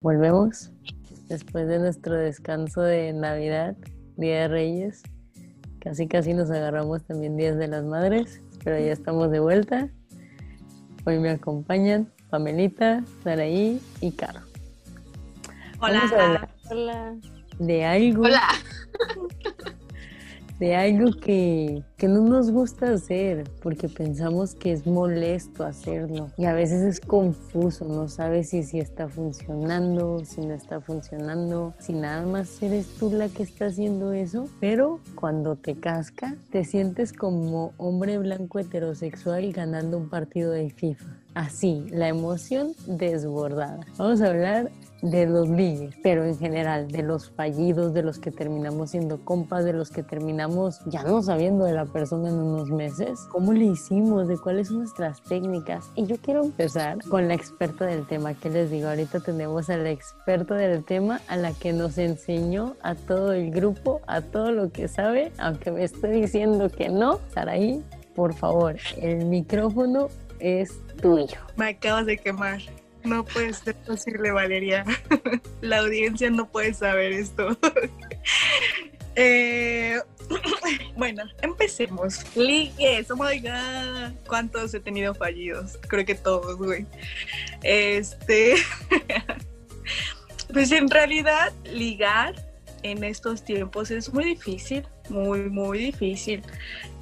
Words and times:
Volvemos 0.00 0.70
después 1.28 1.66
de 1.66 1.80
nuestro 1.80 2.14
descanso 2.14 2.82
de 2.82 3.12
Navidad, 3.12 3.76
Día 4.16 4.42
de 4.42 4.48
Reyes. 4.48 5.02
Casi 5.80 6.06
casi 6.06 6.34
nos 6.34 6.52
agarramos 6.52 7.02
también 7.02 7.36
Días 7.36 7.58
de 7.58 7.66
las 7.66 7.84
Madres, 7.84 8.40
pero 8.62 8.78
ya 8.78 8.92
estamos 8.92 9.32
de 9.32 9.40
vuelta. 9.40 9.88
Hoy 11.04 11.18
me 11.18 11.30
acompañan 11.30 12.12
Pamelita, 12.30 13.02
Saraí 13.24 13.82
y 14.00 14.12
Caro. 14.12 14.42
Hola. 15.80 15.98
Vamos 15.98 16.12
a 16.12 16.70
hablar 16.70 17.16
de 17.58 17.84
algo, 17.84 18.22
Hola. 18.22 18.48
De 20.58 20.74
algo 20.76 21.12
que, 21.12 21.82
que 21.96 22.08
no 22.08 22.20
nos 22.22 22.50
gusta 22.50 22.92
hacer 22.92 23.48
porque 23.62 23.88
pensamos 23.88 24.54
que 24.54 24.72
es 24.72 24.86
molesto 24.86 25.64
hacerlo 25.64 26.30
y 26.36 26.46
a 26.46 26.52
veces 26.52 26.82
es 26.82 27.00
confuso, 27.00 27.84
no 27.84 28.08
sabes 28.08 28.50
si, 28.50 28.62
si 28.62 28.78
está 28.78 29.08
funcionando, 29.08 30.24
si 30.24 30.40
no 30.40 30.54
está 30.54 30.80
funcionando, 30.80 31.74
si 31.78 31.92
nada 31.92 32.26
más 32.26 32.62
eres 32.62 32.86
tú 32.98 33.10
la 33.10 33.28
que 33.28 33.42
está 33.42 33.66
haciendo 33.66 34.12
eso, 34.12 34.48
pero 34.60 35.00
cuando 35.14 35.56
te 35.56 35.74
casca 35.74 36.36
te 36.50 36.64
sientes 36.64 37.12
como 37.12 37.72
hombre 37.76 38.18
blanco 38.18 38.58
heterosexual 38.58 39.52
ganando 39.52 39.96
un 39.96 40.08
partido 40.08 40.50
de 40.52 40.70
FIFA. 40.70 41.18
Así, 41.34 41.86
la 41.90 42.08
emoción 42.08 42.72
desbordada. 42.86 43.80
Vamos 43.96 44.20
a 44.20 44.28
hablar 44.28 44.70
de 45.02 45.26
los 45.26 45.48
ligues, 45.48 45.94
pero 46.02 46.24
en 46.24 46.36
general, 46.38 46.88
de 46.88 47.02
los 47.02 47.30
fallidos, 47.30 47.94
de 47.94 48.02
los 48.02 48.18
que 48.18 48.30
terminamos 48.30 48.90
siendo 48.90 49.24
compas, 49.24 49.64
de 49.64 49.72
los 49.72 49.90
que 49.90 50.02
terminamos 50.02 50.80
ya 50.86 51.02
no 51.02 51.22
sabiendo 51.22 51.64
de 51.64 51.72
la 51.72 51.86
persona 51.86 52.28
en 52.28 52.36
unos 52.36 52.70
meses, 52.70 53.20
cómo 53.30 53.52
le 53.52 53.66
hicimos, 53.66 54.28
de 54.28 54.38
cuáles 54.38 54.68
son 54.68 54.78
nuestras 54.78 55.22
técnicas. 55.22 55.90
Y 55.94 56.06
yo 56.06 56.16
quiero 56.16 56.44
empezar 56.44 56.98
con 57.08 57.28
la 57.28 57.34
experta 57.34 57.86
del 57.86 58.06
tema, 58.06 58.34
que 58.34 58.50
les 58.50 58.70
digo, 58.70 58.88
ahorita 58.88 59.20
tenemos 59.20 59.70
a 59.70 59.76
la 59.76 59.90
experta 59.90 60.54
del 60.54 60.84
tema, 60.84 61.20
a 61.28 61.36
la 61.36 61.52
que 61.52 61.72
nos 61.72 61.98
enseñó 61.98 62.74
a 62.82 62.94
todo 62.94 63.32
el 63.32 63.50
grupo, 63.50 64.00
a 64.06 64.20
todo 64.20 64.52
lo 64.52 64.70
que 64.70 64.88
sabe, 64.88 65.32
aunque 65.38 65.70
me 65.70 65.84
estoy 65.84 66.20
diciendo 66.20 66.68
que 66.68 66.88
no, 66.88 67.20
Saraí, 67.32 67.82
por 68.14 68.34
favor, 68.34 68.76
el 68.96 69.26
micrófono 69.26 70.08
es 70.40 70.80
tuyo. 71.00 71.38
Me 71.56 71.68
acabas 71.68 72.06
de 72.06 72.18
quemar. 72.18 72.60
No 73.08 73.24
puede 73.24 73.54
ser 73.54 73.74
posible, 73.74 74.30
Valeria. 74.30 74.84
La 75.60 75.78
audiencia 75.78 76.30
no 76.30 76.48
puede 76.48 76.74
saber 76.74 77.12
esto. 77.12 77.56
Eh, 79.20 80.00
bueno, 80.96 81.24
empecemos. 81.42 82.24
Ligues, 82.36 83.10
oh 83.10 83.16
my 83.16 83.40
god. 83.40 84.12
¿Cuántos 84.28 84.72
he 84.74 84.78
tenido 84.78 85.12
fallidos? 85.12 85.76
Creo 85.88 86.06
que 86.06 86.14
todos, 86.14 86.56
güey. 86.56 86.86
Este. 87.64 88.54
Pues 90.52 90.72
en 90.72 90.88
realidad, 90.88 91.52
ligar 91.64 92.47
en 92.82 93.04
estos 93.04 93.44
tiempos 93.44 93.90
es 93.90 94.12
muy 94.12 94.24
difícil, 94.24 94.86
muy, 95.08 95.50
muy 95.50 95.78
difícil. 95.78 96.42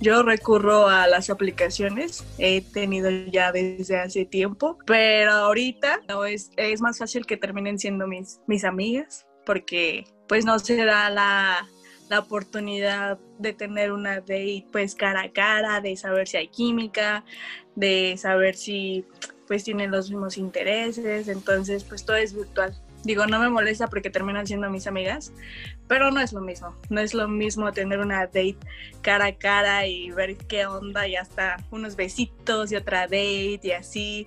Yo 0.01 0.23
recurro 0.23 0.89
a 0.89 1.07
las 1.07 1.31
aplicaciones, 1.31 2.25
he 2.39 2.61
tenido 2.61 3.11
ya 3.11 3.53
desde 3.53 3.99
hace 3.99 4.25
tiempo, 4.25 4.79
pero 4.87 5.33
ahorita 5.33 6.01
no, 6.09 6.25
es, 6.25 6.51
es 6.57 6.81
más 6.81 6.99
fácil 6.99 7.27
que 7.27 7.37
terminen 7.37 7.79
siendo 7.79 8.07
mis, 8.07 8.41
mis 8.47 8.65
amigas, 8.65 9.27
porque 9.45 10.05
pues 10.29 10.45
no 10.45 10.59
se 10.59 10.85
da 10.85 11.11
la, 11.11 11.69
la 12.09 12.19
oportunidad 12.19 13.19
de 13.39 13.53
tener 13.53 13.93
una 13.93 14.17
date 14.17 14.67
pues 14.73 14.95
cara 14.95 15.23
a 15.23 15.33
cara, 15.33 15.81
de 15.81 15.97
saber 15.97 16.29
si 16.29 16.37
hay 16.37 16.49
química, 16.49 17.25
de 17.75 18.17
saber 18.19 18.57
si 18.57 19.05
pues 19.47 19.65
tienen 19.65 19.91
los 19.91 20.11
mismos 20.11 20.37
intereses, 20.39 21.29
entonces 21.29 21.85
pues 21.85 22.05
todo 22.05 22.17
es 22.17 22.35
virtual. 22.35 22.75
Digo, 23.07 23.25
no 23.27 23.39
me 23.39 23.49
molesta 23.49 23.87
porque 23.87 24.11
terminan 24.11 24.49
siendo 24.49 24.69
mis 24.69 24.89
amigas, 24.89 25.33
pero 25.87 26.11
no 26.11 26.21
es 26.21 26.33
lo 26.33 26.41
mismo. 26.41 26.75
No 26.91 27.01
es 27.01 27.15
lo 27.15 27.29
mismo 27.29 27.71
tener 27.73 28.01
una 28.01 28.27
date 28.27 28.57
cara 29.01 29.27
a 29.27 29.33
cara 29.37 29.87
y 29.87 30.11
ver 30.11 30.37
qué 30.37 30.67
onda 30.67 31.07
y 31.07 31.15
hasta 31.15 31.57
unos 31.71 31.95
besitos 31.95 32.73
y 32.73 32.77
otra 32.77 33.03
date 33.03 33.61
y 33.63 33.71
así. 33.71 34.27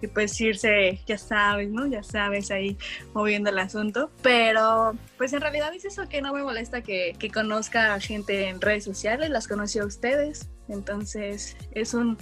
Y 0.00 0.06
pues 0.06 0.40
irse, 0.40 1.00
ya 1.04 1.18
sabes, 1.18 1.70
¿no? 1.70 1.88
Ya 1.88 2.04
sabes, 2.04 2.52
ahí 2.52 2.76
moviendo 3.12 3.50
el 3.50 3.58
asunto. 3.58 4.12
Pero 4.22 4.94
pues 5.18 5.32
en 5.32 5.40
realidad 5.40 5.74
es 5.74 5.84
eso 5.84 6.08
que 6.08 6.22
no 6.22 6.32
me 6.32 6.44
molesta 6.44 6.80
que, 6.80 7.16
que 7.18 7.28
conozca 7.28 7.92
a 7.92 7.98
gente 7.98 8.48
en 8.48 8.60
redes 8.60 8.84
sociales, 8.84 9.30
las 9.30 9.48
conocí 9.48 9.80
a 9.80 9.84
ustedes. 9.84 10.48
Entonces 10.68 11.56
es 11.72 11.92
un, 11.92 12.18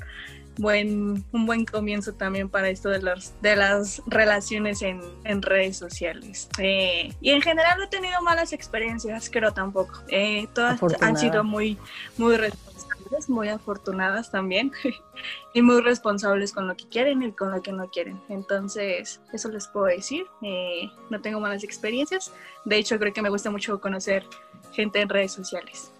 buen, 0.59 1.25
un 1.33 1.47
buen 1.47 1.65
comienzo 1.65 2.15
también 2.15 2.49
para 2.49 2.69
esto 2.69 2.88
de, 2.88 3.00
los, 3.00 3.33
de 3.41 3.56
las 3.56 4.03
relaciones 4.06 4.83
en, 4.83 5.00
en 5.25 5.43
redes 5.43 5.77
sociales. 5.77 6.49
Eh, 6.59 7.12
y 7.21 7.31
en 7.31 7.43
general 7.43 7.78
no 7.78 7.84
he 7.84 7.88
tenido 7.88 8.21
malas 8.22 8.53
experiencias, 8.53 9.31
creo 9.31 9.53
tampoco. 9.53 10.03
Eh, 10.09 10.47
todas 10.55 10.81
han 11.00 11.16
sido 11.16 11.44
muy, 11.44 11.78
muy 12.16 12.37
responsables, 12.37 13.28
muy 13.28 13.49
afortunadas 13.49 14.31
también. 14.31 14.72
y 15.53 15.62
muy 15.62 15.81
responsables 15.81 16.53
con 16.53 16.69
lo 16.69 16.77
que 16.77 16.87
quieren 16.89 17.22
y 17.22 17.33
con 17.33 17.50
lo 17.50 17.60
que 17.62 17.72
no 17.72 17.89
quieren. 17.91 18.21
Entonces, 18.28 19.21
eso 19.33 19.49
les 19.49 19.66
puedo 19.69 19.87
decir. 19.87 20.27
Eh, 20.43 20.91
no 21.10 21.21
tengo 21.21 21.41
malas 21.41 21.65
experiencias. 21.65 22.33
De 22.65 22.77
hecho, 22.77 22.99
creo 22.99 23.12
que 23.12 23.22
me 23.22 23.31
gusta 23.31 23.50
mucho 23.50 23.81
conocer 23.81 24.25
gente 24.72 25.00
en 25.00 25.09
redes 25.09 25.33
sociales 25.33 25.93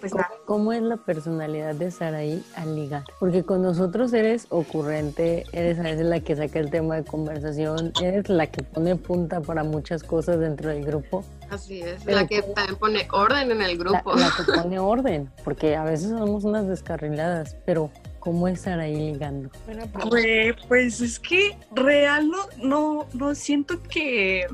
pues 0.00 0.12
¿Cómo, 0.12 0.24
¿Cómo, 0.46 0.72
es 0.72 0.82
la 0.82 0.96
personalidad 0.96 1.74
de 1.76 1.90
Saraí 1.90 2.44
al 2.56 2.74
ligar? 2.74 3.04
Porque 3.20 3.44
con 3.44 3.62
nosotros 3.62 4.12
eres 4.12 4.46
ocurrente, 4.48 5.44
eres 5.52 5.78
a 5.78 5.82
veces 5.82 6.06
la 6.06 6.18
que 6.20 6.34
saca 6.34 6.58
el 6.58 6.70
tema 6.70 6.96
de 6.96 7.04
conversación, 7.04 7.92
eres 8.02 8.28
la 8.28 8.48
que 8.48 8.64
pone 8.64 8.96
punta 8.96 9.40
para 9.40 9.62
muchas 9.62 10.02
cosas 10.02 10.40
dentro 10.40 10.70
del 10.70 10.84
grupo. 10.84 11.24
Así 11.50 11.82
es, 11.82 12.04
la 12.04 12.26
que 12.26 12.42
también 12.42 12.76
pone 12.78 13.06
orden 13.12 13.52
en 13.52 13.62
el 13.62 13.78
grupo. 13.78 14.14
La, 14.14 14.26
la 14.26 14.32
que 14.36 14.52
pone 14.62 14.78
orden, 14.80 15.30
porque 15.44 15.76
a 15.76 15.84
veces 15.84 16.10
somos 16.10 16.44
unas 16.44 16.66
descarriladas, 16.66 17.56
pero 17.64 17.90
¿Cómo 18.22 18.46
es 18.46 18.60
Saraí 18.60 18.94
ligando? 18.94 19.50
Bueno, 19.64 19.82
pues, 20.08 20.54
pues 20.68 21.00
es 21.00 21.18
que 21.18 21.58
real 21.72 22.28
no, 22.28 22.38
no, 22.62 23.08
no 23.14 23.34
siento 23.34 23.82
que 23.82 24.46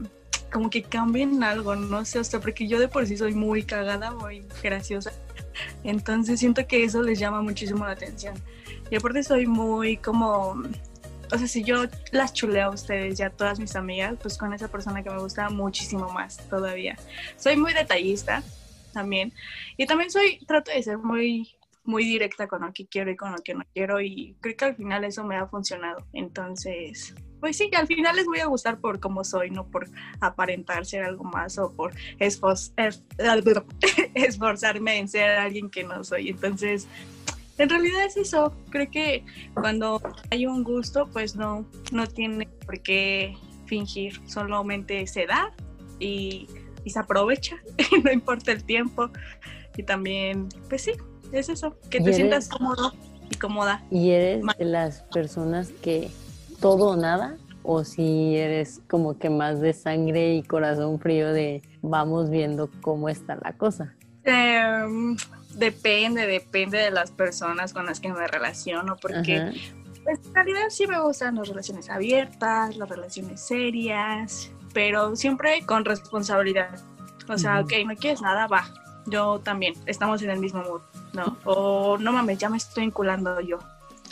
como 0.53 0.71
que 0.71 0.83
cambien 0.83 1.43
algo, 1.43 1.77
no 1.77 2.05
sé, 2.05 2.19
o 2.19 2.25
sea, 2.25 2.41
porque 2.41 2.67
yo 2.67 2.79
de 2.79 2.89
por 2.89 3.07
sí 3.07 3.17
soy 3.17 3.35
muy 3.35 3.63
cagada, 3.63 4.11
muy 4.13 4.47
graciosa. 4.63 5.13
Entonces 5.85 6.41
siento 6.41 6.67
que 6.67 6.85
eso 6.85 7.03
les 7.03 7.19
llama 7.19 7.43
muchísimo 7.43 7.85
la 7.85 7.93
atención. 7.93 8.35
Y 8.91 8.97
aparte 8.97 9.23
soy 9.23 9.47
muy 9.47 9.97
como, 9.99 10.63
o 11.33 11.39
sea, 11.39 11.47
si 11.47 11.63
yo 11.65 11.85
las 12.13 12.33
chuleo 12.33 12.67
a 12.67 12.71
ustedes 12.71 13.19
ya 13.19 13.31
todas 13.31 13.59
mis 13.61 13.77
amigas, 13.77 14.17
pues 14.21 14.39
con 14.39 14.53
esa 14.55 14.69
persona 14.69 15.03
que 15.03 15.11
me 15.11 15.19
gusta 15.19 15.51
muchísimo 15.51 16.09
más 16.11 16.39
todavía. 16.49 16.97
Soy 17.37 17.57
muy 17.57 17.75
detallista 17.75 18.43
también. 18.93 19.33
Y 19.77 19.87
también 19.87 20.11
soy, 20.11 20.39
trato 20.47 20.71
de 20.71 20.83
ser 20.83 20.99
muy 20.99 21.55
muy 21.89 22.05
directa 22.05 22.47
con 22.47 22.61
lo 22.61 22.73
que 22.73 22.87
quiero 22.87 23.11
y 23.11 23.17
con 23.17 23.33
lo 23.33 23.39
que 23.39 23.55
no 23.55 23.65
quiero 23.73 23.99
y 24.03 24.37
creo 24.41 24.57
que 24.57 24.65
al 24.67 24.77
final 24.77 25.05
eso 25.05 25.25
me 25.25 25.37
ha 25.37 25.47
funcionado. 25.47 26.07
Entonces, 26.13 27.15
pues 27.41 27.57
sí, 27.57 27.71
que 27.71 27.77
al 27.77 27.87
final 27.87 28.17
les 28.17 28.27
voy 28.27 28.41
a 28.41 28.47
gustar 28.47 28.79
por 28.79 29.01
cómo 29.01 29.25
soy, 29.25 29.51
no 29.51 29.67
por 29.67 29.89
aparentar 30.21 30.87
ser 30.87 31.05
algo 31.05 31.25
más 31.25 31.59
o 31.59 31.73
por 31.73 31.95
esforzarme 34.15 34.99
en 34.99 35.09
ser 35.09 35.31
alguien 35.31 35.71
que 35.71 35.85
no 35.85 36.05
soy. 36.05 36.31
Entonces, 36.31 36.87
en 37.59 37.69
realidad 37.69 38.05
es 38.05 38.17
eso. 38.17 38.55
Creo 38.71 38.91
que 38.91 39.25
cuando 39.55 40.01
hay 40.31 40.47
un 40.47 40.65
gusto, 40.65 41.09
pues 41.13 41.37
no, 41.37 41.67
no 41.93 42.07
tiene 42.07 42.49
por 42.65 42.81
qué 42.81 43.37
fingir, 43.67 44.21
solamente 44.27 45.07
se 45.07 45.27
da 45.27 45.53
y, 45.99 46.47
y 46.85 46.91
se 46.91 46.99
aprovecha, 46.99 47.57
no 48.05 48.13
importa 48.13 48.53
el 48.53 48.65
tiempo. 48.65 49.11
Y 49.77 49.83
también, 49.83 50.49
pues 50.69 50.83
sí, 50.83 50.93
es 51.33 51.49
eso, 51.49 51.77
que 51.91 52.01
te 52.01 52.13
sientas 52.13 52.49
cómodo 52.49 52.93
y 53.31 53.37
cómoda. 53.37 53.85
¿Y 53.91 54.11
eres 54.11 54.45
de 54.59 54.65
las 54.65 55.03
personas 55.05 55.71
que 55.83 56.11
todo 56.61 56.91
o 56.91 56.97
nada? 56.97 57.37
¿O 57.63 57.85
si 57.85 58.37
eres 58.37 58.81
como 58.89 59.19
que 59.19 59.31
más 59.31 59.61
de 59.61 59.73
sangre 59.73 60.35
y 60.35 60.43
corazón 60.43 60.99
frío 61.01 61.33
de 61.33 61.63
vamos 61.83 62.31
viendo 62.31 62.71
cómo 62.81 63.09
está 63.09 63.37
la 63.37 63.53
cosa? 63.53 63.95
Eh, 64.25 65.17
depende, 65.55 66.27
depende 66.27 66.79
de 66.79 66.91
las 66.91 67.11
personas 67.11 67.73
con 67.73 67.87
las 67.87 68.01
que 68.01 68.13
me 68.13 68.27
relaciono, 68.27 68.97
porque 68.97 69.53
pues, 70.05 70.21
en 70.27 70.35
realidad 70.35 70.69
sí 70.71 70.87
me 70.87 71.01
gustan 71.01 71.35
las 71.35 71.49
relaciones 71.49 71.91
abiertas, 71.91 72.77
las 72.77 72.89
relaciones 72.89 73.41
serias, 73.41 74.51
pero 74.73 75.17
siempre 75.17 75.65
con 75.67 75.85
responsabilidad. 75.85 76.81
O 77.29 77.37
sea, 77.37 77.61
ok, 77.61 77.73
no 77.87 77.95
quieres 77.95 78.23
nada, 78.23 78.47
va. 78.47 78.65
Yo 79.07 79.41
también, 79.41 79.75
estamos 79.87 80.23
en 80.23 80.31
el 80.31 80.39
mismo 80.39 80.63
mood. 80.63 80.81
¿no? 81.13 81.37
O 81.45 81.99
no 81.99 82.13
mames, 82.13 82.39
ya 82.39 82.49
me 82.49 82.57
estoy 82.57 82.85
enculando 82.85 83.41
yo. 83.41 83.59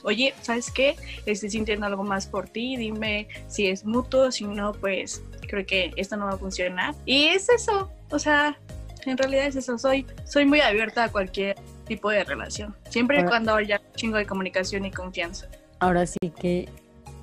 Oye, 0.07 0.35
¿sabes 0.41 0.71
qué? 0.71 0.95
Estoy 1.27 1.51
sintiendo 1.51 1.85
algo 1.85 2.05
más 2.05 2.29
por 2.29 2.49
ti, 2.49 2.77
dime 2.77 3.27
si 3.49 3.67
es 3.67 3.85
mutuo, 3.85 4.31
si 4.31 4.45
no, 4.45 4.73
pues 4.73 5.21
creo 5.49 5.67
que 5.67 5.93
esto 5.97 6.17
no 6.17 6.27
va 6.27 6.35
a 6.35 6.39
funcionar. 6.39 6.95
Y 7.05 7.27
es 7.27 7.49
eso, 7.49 7.91
o 8.11 8.19
sea, 8.21 8.57
en 9.05 9.19
realidad 9.19 9.47
es 9.47 9.57
eso, 9.57 9.77
soy, 9.79 10.07
soy 10.25 10.47
muy 10.47 10.61
abierta 10.61 11.03
a 11.03 11.09
cualquier 11.11 11.57
tipo 11.89 12.09
de 12.11 12.23
relación, 12.23 12.77
siempre 12.89 13.21
y 13.21 13.25
cuando 13.25 13.57
haya 13.57 13.81
un 13.85 13.93
chingo 13.95 14.17
de 14.17 14.27
comunicación 14.27 14.85
y 14.85 14.93
confianza. 14.93 15.49
Ahora 15.81 16.07
sí 16.07 16.33
que 16.41 16.69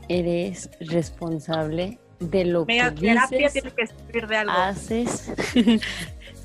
eres 0.10 0.70
responsable 0.82 2.00
de 2.20 2.44
lo 2.44 2.66
que 2.66 2.74
terapia 2.76 3.48
dices, 3.48 3.54
tiene 3.54 3.72
que 3.72 3.88
servir 3.88 4.28
de 4.28 4.36
algo. 4.36 4.52
haces, 4.52 5.32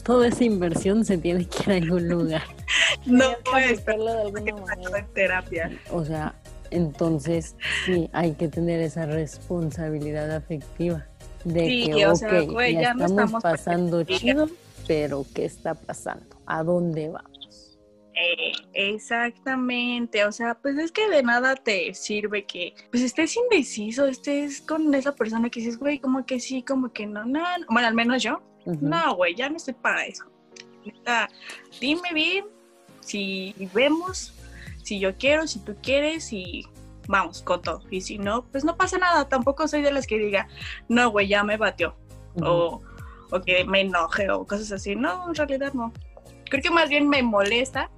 toda 0.08 0.28
esa 0.28 0.42
inversión 0.42 1.04
se 1.04 1.18
tiene 1.18 1.46
que 1.46 1.64
ir 1.64 1.70
a 1.70 1.84
algún 1.84 2.08
lugar. 2.08 2.42
no 3.06 3.26
puedes 3.44 3.72
aplicarlo 3.72 4.14
de 4.14 4.20
alguna 4.22 4.52
pasó 4.56 4.80
manera. 4.80 4.98
en 5.00 5.06
terapia. 5.12 5.70
O 5.90 6.02
sea, 6.02 6.34
entonces 6.70 7.54
sí, 7.84 8.08
hay 8.14 8.32
que 8.32 8.48
tener 8.48 8.80
esa 8.80 9.04
responsabilidad 9.04 10.34
afectiva 10.34 11.06
de 11.44 11.68
Sí, 11.68 11.90
que, 11.92 12.06
o 12.06 12.16
sea, 12.16 12.40
güey, 12.40 12.72
ya, 12.72 12.80
ya 12.80 12.94
no 12.94 13.04
estamos 13.04 13.42
pasando 13.42 14.02
chido, 14.02 14.48
pero 14.86 15.26
¿qué 15.34 15.44
está 15.44 15.74
pasando? 15.74 16.24
¿A 16.46 16.64
dónde 16.64 17.10
vamos? 17.10 17.78
Eh, 18.14 18.52
exactamente, 18.72 20.24
o 20.24 20.32
sea, 20.32 20.54
pues 20.54 20.78
es 20.78 20.90
que 20.90 21.06
de 21.10 21.22
nada 21.22 21.54
te 21.54 21.92
sirve 21.92 22.46
que 22.46 22.74
pues 22.90 23.02
estés 23.02 23.36
indeciso, 23.36 24.06
estés 24.06 24.62
con 24.62 24.92
esa 24.94 25.14
persona 25.14 25.50
que 25.50 25.60
dices, 25.60 25.78
güey, 25.78 25.98
como 25.98 26.24
que 26.24 26.40
sí, 26.40 26.62
como 26.62 26.94
que 26.94 27.06
no, 27.06 27.26
no, 27.26 27.40
no". 27.40 27.66
bueno, 27.68 27.86
al 27.86 27.94
menos 27.94 28.22
yo, 28.22 28.42
Ujú. 28.68 28.86
no, 28.86 29.16
güey, 29.16 29.34
ya 29.34 29.48
no 29.48 29.56
estoy 29.56 29.74
para 29.74 30.04
eso. 30.04 30.24
Neta, 30.84 31.28
dime 31.80 32.12
bien 32.12 32.44
si 33.00 33.54
vemos, 33.72 34.34
si 34.82 35.00
yo 35.00 35.16
quiero, 35.16 35.46
si 35.46 35.58
tú 35.60 35.74
quieres 35.82 36.32
y 36.32 36.66
vamos 37.08 37.42
con 37.42 37.62
todo. 37.62 37.82
Y 37.90 38.02
si 38.02 38.18
no, 38.18 38.44
pues 38.44 38.64
no 38.64 38.76
pasa 38.76 38.98
nada, 38.98 39.28
tampoco 39.28 39.66
soy 39.66 39.82
de 39.82 39.90
las 39.92 40.06
que 40.06 40.18
diga, 40.18 40.48
no, 40.88 41.10
güey, 41.10 41.28
ya 41.28 41.42
me 41.42 41.56
batió 41.56 41.96
Ujú. 42.34 42.46
o, 42.46 42.82
o 43.30 43.40
que 43.40 43.64
me 43.64 43.80
enoje 43.80 44.30
o 44.30 44.46
cosas 44.46 44.70
así. 44.72 44.94
No, 44.94 45.28
en 45.28 45.34
realidad 45.34 45.72
no. 45.72 45.92
Creo 46.50 46.62
que 46.62 46.70
más 46.70 46.88
bien 46.88 47.08
me 47.08 47.22
molesta 47.22 47.90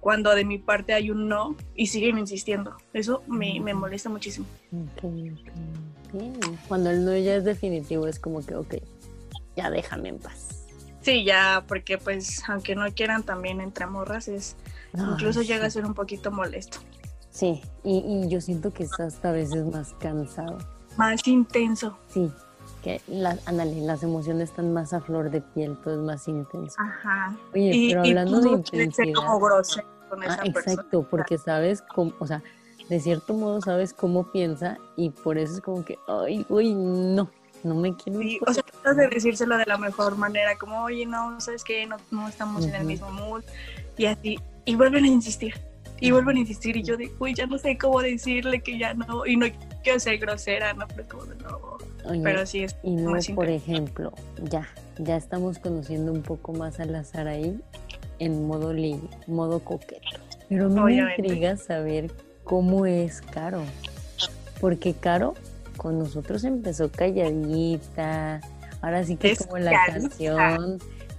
cuando 0.00 0.34
de 0.34 0.44
mi 0.44 0.58
parte 0.58 0.94
hay 0.94 1.10
un 1.10 1.28
no 1.28 1.56
y 1.74 1.88
siguen 1.88 2.18
insistiendo. 2.18 2.76
Eso 2.92 3.22
me, 3.26 3.60
me 3.60 3.74
molesta 3.74 4.08
muchísimo. 4.08 4.46
Ok, 4.72 5.04
ok, 5.04 6.12
bien. 6.12 6.32
Cuando 6.68 6.90
el 6.90 7.04
no 7.04 7.16
ya 7.16 7.36
es 7.36 7.44
definitivo, 7.44 8.06
es 8.06 8.18
como 8.18 8.44
que, 8.44 8.54
ok, 8.54 8.74
ya 9.56 9.70
déjame 9.70 10.10
en 10.10 10.18
paz. 10.18 10.64
Sí, 11.02 11.24
ya, 11.24 11.64
porque 11.68 11.98
pues 11.98 12.42
aunque 12.48 12.74
no 12.74 12.84
quieran 12.92 13.22
también 13.22 13.60
entre 13.60 13.86
morras, 13.86 14.28
es, 14.28 14.56
incluso 14.94 15.42
llega 15.42 15.66
a 15.66 15.70
ser 15.70 15.84
un 15.86 15.94
poquito 15.94 16.30
molesto. 16.30 16.78
Sí, 17.30 17.60
y, 17.84 17.98
y 17.98 18.28
yo 18.28 18.40
siento 18.40 18.72
que 18.72 18.84
está 18.84 19.04
hasta 19.04 19.28
a 19.28 19.32
veces 19.32 19.64
más 19.66 19.94
cansado. 20.00 20.58
Más 20.96 21.26
intenso. 21.28 21.96
Sí, 22.08 22.30
que 22.82 23.00
las, 23.06 23.46
ándale, 23.46 23.80
las 23.82 24.02
emociones 24.02 24.50
están 24.50 24.72
más 24.72 24.92
a 24.94 25.00
flor 25.00 25.30
de 25.30 25.42
piel, 25.42 25.76
todo 25.84 25.94
es 25.94 26.00
más 26.00 26.26
intenso. 26.28 26.74
Ajá. 26.78 27.36
Oye, 27.54 27.70
y, 27.74 27.88
pero 27.90 28.04
y 28.04 28.08
hablando 28.08 28.40
tú 28.40 28.56
de 28.56 28.64
ser 28.66 28.80
intensidad. 28.82 29.14
como 29.14 29.38
grosero 29.40 29.86
con 30.08 30.22
Ah, 30.22 30.26
esa 30.26 30.36
persona. 30.44 30.72
exacto, 30.72 31.06
porque 31.10 31.36
sabes 31.38 31.82
cómo, 31.94 32.12
o 32.18 32.26
sea, 32.26 32.42
de 32.88 33.00
cierto 33.00 33.34
modo 33.34 33.60
sabes 33.60 33.92
cómo 33.92 34.30
piensa 34.32 34.78
y 34.96 35.10
por 35.10 35.36
eso 35.38 35.54
es 35.54 35.60
como 35.60 35.84
que, 35.84 35.98
ay, 36.08 36.46
güey, 36.48 36.74
no, 36.74 37.28
no 37.66 37.74
me 37.74 37.94
quiero. 37.96 38.20
Sí, 38.20 38.38
o 38.46 38.52
sea, 38.52 38.62
tratas 38.62 38.96
de 38.96 39.08
decírselo 39.08 39.56
de 39.58 39.66
la 39.66 39.76
mejor 39.76 40.16
manera, 40.16 40.56
como, 40.56 40.82
oye, 40.82 41.04
no, 41.06 41.40
¿sabes 41.40 41.64
qué? 41.64 41.86
No, 41.86 41.96
no 42.10 42.28
estamos 42.28 42.64
en 42.64 42.74
el 42.74 42.84
mismo 42.84 43.10
mood. 43.10 43.42
Y 43.96 44.06
así, 44.06 44.38
y 44.64 44.74
vuelven 44.74 45.04
a 45.04 45.08
insistir. 45.08 45.54
Y 46.00 46.10
vuelven 46.10 46.36
a 46.36 46.40
insistir. 46.40 46.76
Y 46.76 46.82
yo 46.82 46.96
digo, 46.96 47.14
uy, 47.18 47.34
ya 47.34 47.46
no 47.46 47.58
sé 47.58 47.76
cómo 47.78 48.02
decirle 48.02 48.60
que 48.60 48.78
ya 48.78 48.94
no. 48.94 49.26
Y 49.26 49.36
no 49.36 49.46
quiero 49.82 49.98
ser 49.98 50.18
grosera, 50.18 50.72
¿no? 50.74 50.86
Pero 50.88 51.08
como 51.08 51.24
de 51.24 51.36
no. 51.36 51.58
Oye, 52.04 52.20
Pero 52.22 52.46
sí 52.46 52.62
es 52.62 52.76
y 52.82 52.96
más 52.96 53.28
por 53.28 53.48
ejemplo, 53.48 54.12
ya, 54.42 54.68
ya 54.98 55.16
estamos 55.16 55.58
conociendo 55.58 56.12
un 56.12 56.22
poco 56.22 56.52
más 56.52 56.78
a 56.78 56.84
la 56.84 57.02
Saraí 57.02 57.58
en 58.18 58.46
modo 58.46 58.72
ligue, 58.72 59.08
modo 59.26 59.60
coqueto. 59.60 60.20
Pero 60.48 60.68
me 60.68 60.80
Obviamente. 60.80 61.22
intriga 61.22 61.56
saber 61.56 62.12
cómo 62.44 62.86
es 62.86 63.20
Caro. 63.22 63.62
Porque 64.60 64.94
Caro 64.94 65.34
con 65.76 65.98
nosotros 65.98 66.44
empezó 66.44 66.90
calladita, 66.90 68.40
ahora 68.80 69.04
sí 69.04 69.16
que 69.16 69.32
Es 69.32 69.46
como 69.46 69.58
la 69.58 69.72
canción, 69.86 70.78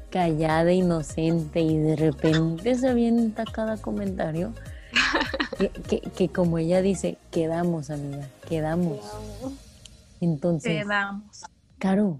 callada, 0.09 0.71
inocente, 0.71 1.61
y 1.61 1.77
de 1.77 1.95
repente 1.95 2.75
se 2.75 2.89
avienta 2.89 3.45
cada 3.45 3.77
comentario. 3.77 4.53
Que, 5.57 5.69
que, 5.69 6.01
que 6.01 6.29
como 6.29 6.57
ella 6.57 6.81
dice, 6.81 7.17
quedamos, 7.31 7.89
amiga, 7.89 8.27
quedamos. 8.47 8.99
Entonces, 10.21 10.83
Quedamos. 10.83 11.43
Caro, 11.77 12.19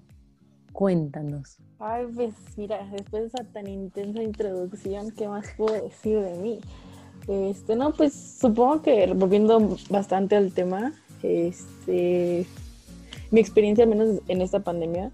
cuéntanos. 0.72 1.57
Ay, 1.80 2.06
pues 2.13 2.33
mira, 2.56 2.88
después 2.92 3.24
de 3.24 3.28
esa 3.28 3.44
tan 3.51 3.68
intensa 3.68 4.22
introducción, 4.22 5.12
¿qué 5.12 5.28
más 5.28 5.45
puedo 5.56 5.81
decir 5.81 6.19
de 6.19 6.38
mí? 6.38 6.60
Este, 7.28 7.75
no, 7.75 7.92
pues 7.92 8.13
supongo 8.13 8.81
que 8.81 9.13
volviendo 9.13 9.78
bastante 9.90 10.36
al 10.36 10.54
tema, 10.54 10.94
este, 11.28 12.46
mi 13.32 13.40
experiencia, 13.40 13.84
al 13.84 13.90
menos 13.90 14.22
en 14.28 14.42
esta 14.42 14.60
pandemia, 14.62 15.12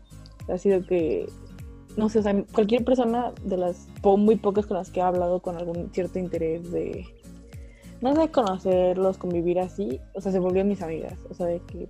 ha 0.50 0.58
sido 0.58 0.86
que, 0.86 1.28
no 1.98 2.10
sé, 2.10 2.20
o 2.20 2.24
sea, 2.24 2.44
cualquier 2.54 2.84
persona 2.84 3.32
de 3.44 3.58
las 3.58 3.88
po- 4.02 4.18
muy 4.18 4.36
pocas 4.36 4.66
con 4.66 4.78
las 4.78 4.90
que 4.92 5.00
he 5.00 5.04
hablado 5.04 5.42
con 5.42 5.58
algún 5.58 5.90
cierto 5.94 6.20
interés 6.20 6.72
de, 6.72 7.06
no 8.02 8.16
sé, 8.16 8.30
conocerlos, 8.30 9.18
convivir 9.18 9.60
así, 9.60 10.00
o 10.14 10.22
sea, 10.22 10.32
se 10.32 10.40
volvieron 10.40 10.70
mis 10.70 10.82
amigas, 10.82 11.18
o 11.30 11.34
sea, 11.34 11.46
de 11.48 11.60
que, 11.62 11.88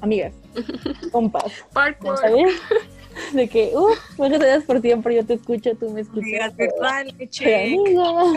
amigas, 0.00 0.34
compas. 1.12 1.52
¿sabes? 2.20 2.60
De 3.32 3.48
que, 3.48 3.72
uh, 3.76 3.88
muchas 4.16 4.38
gracias 4.38 4.64
por 4.64 4.80
siempre, 4.80 5.14
yo 5.14 5.24
te 5.24 5.34
escucho, 5.34 5.74
tú 5.76 5.90
me 5.90 6.00
escuchas. 6.00 6.26
Amiga, 6.26 6.52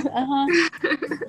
ajá. 0.13 0.45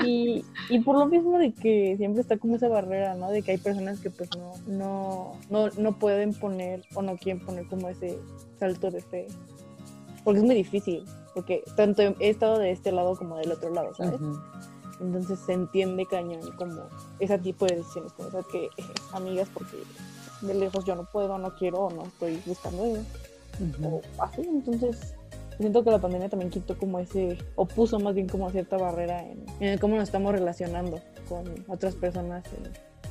Y, 0.04 0.44
y 0.68 0.78
por 0.80 0.98
lo 0.98 1.06
mismo 1.06 1.38
de 1.38 1.52
que 1.52 1.94
siempre 1.96 2.22
está 2.22 2.38
como 2.38 2.56
esa 2.56 2.68
barrera, 2.68 3.14
¿no? 3.14 3.30
De 3.30 3.42
que 3.42 3.52
hay 3.52 3.58
personas 3.58 4.00
que 4.00 4.10
pues 4.10 4.30
no, 4.36 4.54
no, 4.66 5.32
no, 5.50 5.70
no 5.76 5.98
pueden 5.98 6.34
poner 6.34 6.82
o 6.94 7.02
no 7.02 7.16
quieren 7.16 7.44
poner 7.44 7.66
como 7.66 7.88
ese 7.88 8.18
salto 8.58 8.90
de 8.90 9.00
fe. 9.00 9.26
Porque 10.24 10.38
es 10.38 10.44
muy 10.44 10.54
difícil, 10.54 11.04
porque 11.34 11.62
tanto 11.76 12.02
he 12.02 12.28
estado 12.28 12.58
de 12.58 12.70
este 12.70 12.92
lado 12.92 13.16
como 13.16 13.36
del 13.36 13.52
otro 13.52 13.70
lado, 13.70 13.94
¿sabes? 13.94 14.20
Entonces 15.00 15.40
se 15.40 15.52
entiende 15.52 16.06
cañón 16.06 16.40
como 16.56 16.82
ese 17.18 17.38
tipo 17.38 17.66
de 17.66 17.76
decisiones, 17.76 18.12
como 18.12 18.28
esas 18.28 18.46
que 18.46 18.66
eh, 18.66 18.70
amigas 19.12 19.48
porque 19.52 19.78
de 20.42 20.54
lejos 20.54 20.84
yo 20.84 20.94
no 20.94 21.04
puedo, 21.04 21.38
no 21.38 21.54
quiero 21.56 21.80
o 21.80 21.90
no 21.90 22.04
estoy 22.04 22.40
buscando 22.46 22.84
eso 22.84 23.04
O 23.82 24.00
así. 24.18 24.42
Entonces, 24.42 25.14
siento 25.58 25.84
que 25.84 25.90
la 25.90 25.98
pandemia 25.98 26.28
también 26.28 26.50
quitó 26.50 26.76
como 26.76 26.98
ese, 26.98 27.38
o 27.56 27.66
puso 27.66 27.98
más 27.98 28.14
bien 28.14 28.28
como 28.28 28.50
cierta 28.50 28.76
barrera 28.76 29.24
en, 29.24 29.44
en 29.60 29.78
cómo 29.78 29.96
nos 29.96 30.04
estamos 30.04 30.32
relacionando 30.32 31.00
con 31.28 31.44
otras 31.68 31.94
personas 31.94 32.44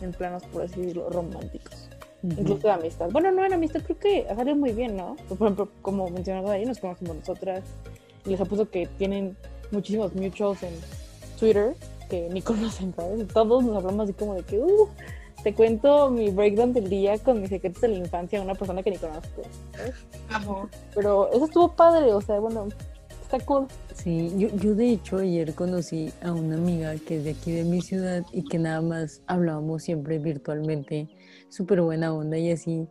en, 0.02 0.06
en 0.06 0.12
planos, 0.14 0.44
por 0.48 0.64
así 0.64 0.80
decirlo, 0.82 1.10
románticos. 1.10 1.90
Incluso 2.24 2.68
de 2.68 2.72
amistad. 2.74 3.10
Bueno, 3.12 3.32
no 3.32 3.44
en 3.44 3.54
amistad, 3.54 3.82
creo 3.82 3.98
que 3.98 4.28
ha 4.30 4.36
salido 4.36 4.56
muy 4.56 4.74
bien, 4.74 4.96
¿no? 4.96 5.16
Por 5.28 5.42
ejemplo, 5.42 5.70
como 5.82 6.08
mencionaba 6.10 6.54
ahí, 6.54 6.66
nos 6.66 6.80
conocemos 6.80 7.16
nosotras. 7.16 7.64
Y 8.26 8.30
les 8.30 8.42
apuesto 8.42 8.70
que 8.70 8.88
tienen 8.98 9.36
muchísimos 9.72 10.14
mutuals 10.14 10.62
en 10.62 10.74
Twitter 11.40 11.76
que 12.10 12.30
ni 12.30 12.42
conocen, 12.44 12.94
¿sabes? 12.94 13.28
Todos 13.28 13.64
nos 13.64 13.76
hablamos 13.76 14.04
así 14.04 14.14
como 14.14 14.36
de 14.36 14.44
que, 14.44 14.60
uh, 14.60 14.88
te 15.44 15.54
cuento 15.54 16.10
mi 16.10 16.30
breakdown 16.30 16.74
del 16.74 16.90
día 16.90 17.18
con 17.18 17.42
mis 17.42 17.50
secretos 17.50 17.82
de 17.82 17.90
la 17.90 17.98
infancia 17.98 18.40
a 18.40 18.44
una 18.44 18.56
persona 18.56 18.84
que 18.84 18.92
ni 18.92 18.98
conozco. 18.98 19.42
Pero 20.94 21.32
eso 21.32 21.46
estuvo 21.46 21.76
padre, 21.76 22.14
o 22.14 22.22
sea, 22.22 22.40
bueno, 22.40 22.68
está 23.22 23.40
cool. 23.40 23.68
Sí, 23.94 24.32
yo, 24.38 24.50
yo 24.58 24.76
de 24.76 24.92
hecho 24.92 25.18
ayer 25.18 25.54
conocí 25.54 26.12
a 26.22 26.32
una 26.32 26.56
amiga 26.56 26.96
que 27.08 27.18
es 27.18 27.24
de 27.24 27.32
aquí 27.32 27.52
de 27.52 27.64
mi 27.64 27.82
ciudad 27.82 28.24
y 28.32 28.44
que 28.44 28.60
nada 28.60 28.82
más 28.82 29.22
hablábamos 29.28 29.84
siempre 29.84 30.20
virtualmente, 30.20 31.08
súper 31.50 31.82
buena 31.82 32.14
onda 32.14 32.38
y 32.38 32.52
así. 32.52 32.88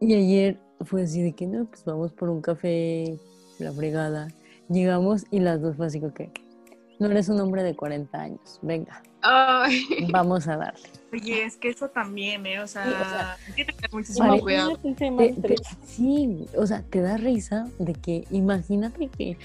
Y 0.00 0.14
ayer 0.14 0.58
fue 0.84 1.02
así 1.02 1.22
de 1.22 1.32
que 1.32 1.46
no, 1.46 1.64
pues 1.66 1.84
vamos 1.84 2.12
por 2.12 2.28
un 2.28 2.42
café, 2.42 3.18
la 3.58 3.72
fregada. 3.72 4.28
Llegamos 4.68 5.24
y 5.30 5.40
las 5.40 5.60
dos 5.60 5.76
fue 5.76 5.86
así 5.86 6.00
no 7.00 7.06
eres 7.08 7.28
un 7.28 7.40
hombre 7.40 7.62
de 7.62 7.74
40 7.74 8.20
años, 8.20 8.58
venga, 8.62 9.02
Ay, 9.22 10.06
vamos 10.12 10.46
a 10.46 10.56
darle. 10.56 10.88
Oye, 11.14 11.44
es 11.44 11.56
que 11.56 11.68
eso 11.68 11.88
también, 11.90 12.44
¿eh? 12.44 12.58
O 12.60 12.66
sea, 12.66 12.84
Sí, 12.84 12.90
o 12.90 13.04
sea, 13.08 13.36
hay 13.46 13.52
que 13.54 13.64
tener 13.64 13.90
muchísimo 13.92 14.28
Vale. 14.28 14.42
cuidado. 14.42 14.76
Te- 15.16 15.56
sí, 15.86 16.46
o 16.56 16.66
sea, 16.66 16.82
te 16.82 17.00
da 17.00 17.16
risa 17.16 17.68
de 17.78 17.92
que 17.94 18.24
imagínate 18.32 19.08
que, 19.08 19.36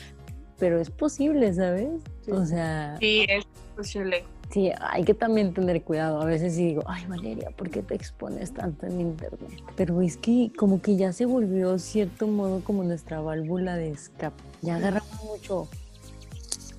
pero 0.57 0.79
es 0.81 0.89
posible, 0.89 1.53
¿sabes? 1.53 1.89
Sí. 2.25 2.31
O 2.31 2.43
sea, 2.43 2.97
Sí, 2.99 3.23
es 3.29 3.45
posible. 3.75 4.23
Sí, 4.49 4.71
hay 4.81 5.03
que 5.03 5.13
también 5.13 5.53
tener 5.53 5.83
cuidado. 5.83 6.19
A 6.21 6.25
veces 6.25 6.55
sí 6.55 6.65
digo, 6.65 6.81
ay 6.88 7.05
Valeria, 7.05 7.51
¿por 7.51 7.69
qué 7.69 7.83
te 7.83 7.93
expones 7.93 8.51
tanto 8.51 8.88
en 8.88 8.99
internet? 8.99 9.61
Pero 9.75 10.01
es 10.01 10.17
que 10.17 10.51
como 10.57 10.81
que 10.81 10.95
ya 10.95 11.13
se 11.13 11.25
volvió 11.25 11.77
cierto 11.77 12.25
modo 12.25 12.63
como 12.63 12.83
nuestra 12.83 13.21
válvula 13.21 13.75
de 13.75 13.91
escape. 13.91 14.41
Ya 14.63 14.77
agarramos 14.77 15.23
mucho. 15.23 15.67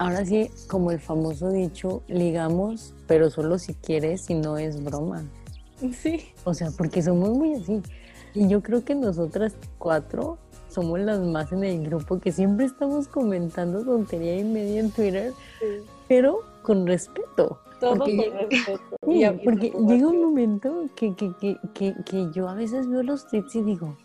Ahora 0.01 0.25
sí, 0.25 0.51
como 0.67 0.91
el 0.93 0.99
famoso 0.99 1.51
dicho, 1.51 2.03
ligamos, 2.09 2.95
pero 3.07 3.29
solo 3.29 3.59
si 3.59 3.75
quieres, 3.75 4.23
si 4.23 4.35
no 4.35 4.57
es 4.57 4.83
broma. 4.83 5.23
Sí, 6.03 6.23
O 6.45 6.55
sea, 6.55 6.71
porque 6.71 7.03
somos 7.03 7.29
muy 7.31 7.53
así. 7.53 7.83
Y 8.35 8.49
yo 8.49 8.63
creo 8.63 8.83
que 8.83 8.95
nosotras 8.95 9.55
cuatro 9.79 10.39
somos 10.71 11.01
las 11.01 11.21
más 11.21 11.53
en 11.53 11.65
el 11.65 11.85
grupo 11.87 12.19
que 12.19 12.33
siempre 12.33 12.65
estamos 12.65 13.09
comentando 13.09 13.85
tontería 13.85 14.39
y 14.39 14.45
media 14.45 14.81
en 14.81 14.91
Twitter, 14.91 15.35
sí. 15.61 15.67
pero 16.09 16.41
con 16.63 16.87
respeto. 16.87 17.59
Todo 17.79 17.97
Porque- 17.97 18.17
con 18.31 18.49
respeto. 18.51 18.81
Sí, 19.07 19.23
porque 19.45 19.71
llega 19.87 20.09
un 20.09 20.23
momento 20.23 20.87
que, 20.97 21.15
que, 21.15 21.31
que, 21.41 21.57
que, 21.75 21.95
que 22.07 22.31
yo 22.33 22.49
a 22.49 22.55
veces 22.55 22.89
veo 22.89 23.03
los 23.03 23.27
tweets 23.29 23.55
y 23.57 23.63
digo, 23.63 23.97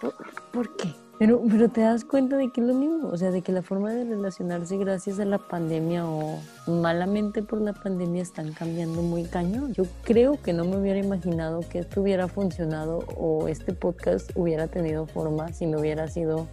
¿por, 0.00 0.14
por 0.52 0.76
qué? 0.76 0.88
Pero, 1.20 1.42
pero 1.50 1.68
te 1.68 1.82
das 1.82 2.06
cuenta 2.06 2.38
de 2.38 2.50
que 2.50 2.62
es 2.62 2.66
lo 2.66 2.72
mismo, 2.72 3.08
o 3.08 3.16
sea, 3.18 3.30
de 3.30 3.42
que 3.42 3.52
la 3.52 3.60
forma 3.60 3.92
de 3.92 4.04
relacionarse 4.04 4.78
gracias 4.78 5.20
a 5.20 5.26
la 5.26 5.36
pandemia 5.36 6.06
o 6.08 6.38
malamente 6.66 7.42
por 7.42 7.60
la 7.60 7.74
pandemia 7.74 8.22
están 8.22 8.54
cambiando 8.54 9.02
muy 9.02 9.24
cañón. 9.24 9.74
Yo 9.74 9.84
creo 10.02 10.40
que 10.40 10.54
no 10.54 10.64
me 10.64 10.78
hubiera 10.78 10.98
imaginado 10.98 11.60
que 11.68 11.80
esto 11.80 12.00
hubiera 12.00 12.26
funcionado 12.26 13.00
o 13.18 13.48
este 13.48 13.74
podcast 13.74 14.30
hubiera 14.34 14.66
tenido 14.68 15.06
forma 15.06 15.52
si 15.52 15.66
no 15.66 15.80
hubiera 15.80 16.08
sido 16.08 16.46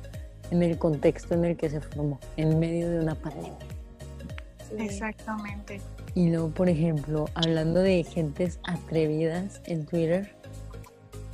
en 0.52 0.62
el 0.62 0.78
contexto 0.78 1.34
en 1.34 1.46
el 1.46 1.56
que 1.56 1.70
se 1.70 1.80
formó, 1.80 2.20
en 2.36 2.60
medio 2.60 2.90
de 2.90 3.00
una 3.00 3.16
pandemia. 3.16 3.56
Exactamente. 4.78 5.80
Y 6.14 6.30
luego, 6.30 6.50
por 6.50 6.68
ejemplo, 6.68 7.30
hablando 7.36 7.80
de 7.80 8.04
gentes 8.04 8.60
atrevidas 8.64 9.62
en 9.64 9.86
Twitter, 9.86 10.36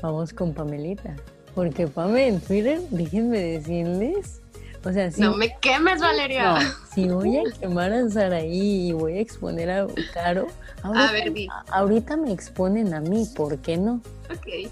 vamos 0.04 0.34
con 0.34 0.54
Pamelita. 0.54 1.16
Porque 1.56 1.88
Pame 1.88 2.28
en 2.28 2.42
Twitter, 2.42 2.82
déjenme 2.90 3.40
decirles, 3.40 4.42
o 4.84 4.92
sea, 4.92 5.12
si, 5.12 5.22
No 5.22 5.36
me 5.38 5.56
quemes, 5.60 6.02
Valeria. 6.02 6.54
no, 6.56 6.60
si 6.94 7.08
voy 7.08 7.38
a 7.38 7.44
quemar 7.60 7.94
a 7.94 8.10
Saraí 8.10 8.90
y 8.90 8.92
voy 8.92 9.18
a 9.18 9.22
exponer 9.22 9.70
a 9.70 9.88
Caro, 10.14 10.48
ahorita, 10.82 11.12
ver, 11.12 11.34
a- 11.52 11.78
ahorita 11.78 12.18
me 12.18 12.32
exponen 12.32 12.94
a 12.94 13.02
mí, 13.02 13.28
¿por 13.36 13.60
qué 13.60 13.78
no? 13.78 14.02
Ok. 14.32 14.70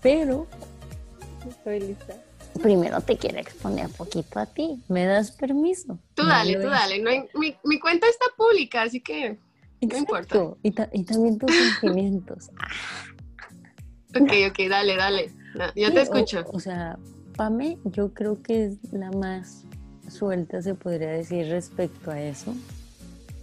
Pero 0.00 0.46
Estoy 1.48 1.80
lista. 1.80 2.16
primero 2.62 3.00
te 3.02 3.16
quiero 3.18 3.38
exponer 3.38 3.88
poquito 3.90 4.38
a 4.38 4.46
ti. 4.46 4.82
¿Me 4.88 5.04
das 5.06 5.30
permiso? 5.32 5.98
Tú 6.14 6.24
dale, 6.26 6.54
tú 6.56 6.68
dale. 6.68 6.98
No 7.00 7.10
hay- 7.10 7.28
mi, 7.34 7.54
mi 7.64 7.78
cuenta 7.78 8.08
está 8.08 8.24
pública, 8.36 8.82
así 8.82 9.00
que. 9.00 9.38
No 9.82 9.96
importa. 9.98 10.38
Y, 10.62 10.70
ta- 10.70 10.88
y 10.92 11.04
también 11.04 11.38
tus 11.38 11.50
sentimientos. 11.54 12.50
Ok, 14.18 14.30
ok, 14.50 14.58
dale, 14.68 14.96
dale. 14.96 15.32
No, 15.54 15.66
yo 15.74 15.88
Sí, 15.88 15.92
te 15.94 15.98
o- 15.98 16.02
escucho. 16.02 16.44
O, 16.52 16.60
sea, 16.60 16.98
Pame, 17.36 17.78
yo 17.84 18.12
creo 18.12 18.42
que 18.42 18.66
es 18.66 18.92
la 18.92 19.10
más 19.10 19.64
suelta, 20.08 20.60
se 20.62 20.74
podría 20.74 21.08
decir, 21.10 21.48
respecto 21.48 22.10
a 22.10 22.20
eso, 22.20 22.54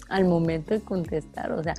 al 0.09 0.25
momento 0.25 0.73
de 0.73 0.81
contestar. 0.81 1.51
O 1.51 1.63
sea, 1.63 1.73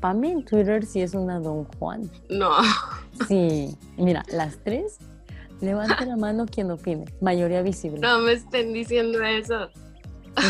Pame 0.00 0.32
en 0.32 0.44
Twitter 0.44 0.84
sí 0.86 1.00
es 1.02 1.14
una 1.14 1.38
Don 1.40 1.64
Juan. 1.78 2.10
No. 2.28 2.50
Sí, 3.28 3.76
mira, 3.98 4.24
las 4.32 4.56
tres, 4.64 4.96
levante 5.60 6.06
la 6.06 6.16
mano 6.16 6.46
quien 6.46 6.70
opine, 6.70 7.04
mayoría 7.20 7.60
visible. 7.60 8.00
No 8.00 8.20
me 8.20 8.32
estén 8.32 8.72
diciendo 8.72 9.22
eso. 9.22 9.68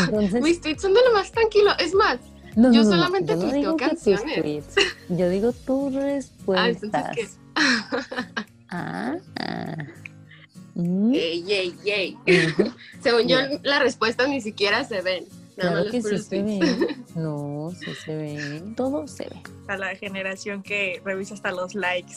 Entonces, 0.05 0.41
Mis 0.41 0.61
tweets 0.61 0.81
son 0.83 0.93
de 0.93 1.01
lo 1.05 1.13
más 1.13 1.31
tranquilo. 1.33 1.71
Es 1.79 1.93
más, 1.93 2.19
no, 2.55 2.71
yo 2.71 2.83
no, 2.83 2.89
no, 2.91 2.95
no, 2.95 2.97
solamente 2.97 3.31
yo 3.33 3.35
no 3.35 3.41
tuiteo 3.41 3.59
digo 3.59 3.75
que 3.75 3.89
tus 3.89 4.03
canciones. 4.05 4.39
tweets, 4.41 4.75
yo 5.09 5.29
digo 5.29 5.51
tus 5.51 5.95
ah, 5.97 5.99
respuestas. 5.99 6.83
entonces 6.83 7.39
qué. 7.55 8.41
Ah, 8.71 9.15
ah. 9.39 9.75
Mm, 10.75 11.11
Yay, 11.13 11.43
yay, 11.43 11.75
yay. 11.83 12.15
ujú. 12.15 12.71
Según 13.01 13.27
yo, 13.27 13.37
Mira. 13.41 13.59
las 13.63 13.79
respuestas 13.81 14.29
ni 14.29 14.39
siquiera 14.41 14.83
se 14.85 15.01
ven. 15.01 15.25
Nada 15.57 15.71
Claro 15.83 15.91
que 15.91 15.97
los 15.99 16.09
sí 16.09 16.17
se 16.17 16.41
tweets. 16.43 16.79
ve. 16.79 16.95
No, 17.15 17.71
sí 17.77 17.93
se 18.05 18.15
ve. 18.15 18.63
Todo 18.77 19.05
se 19.07 19.25
ve. 19.25 19.41
A 19.67 19.75
la 19.75 19.93
generación 19.95 20.63
que 20.63 21.01
revisa 21.03 21.33
hasta 21.33 21.51
los 21.51 21.75
likes. 21.75 22.15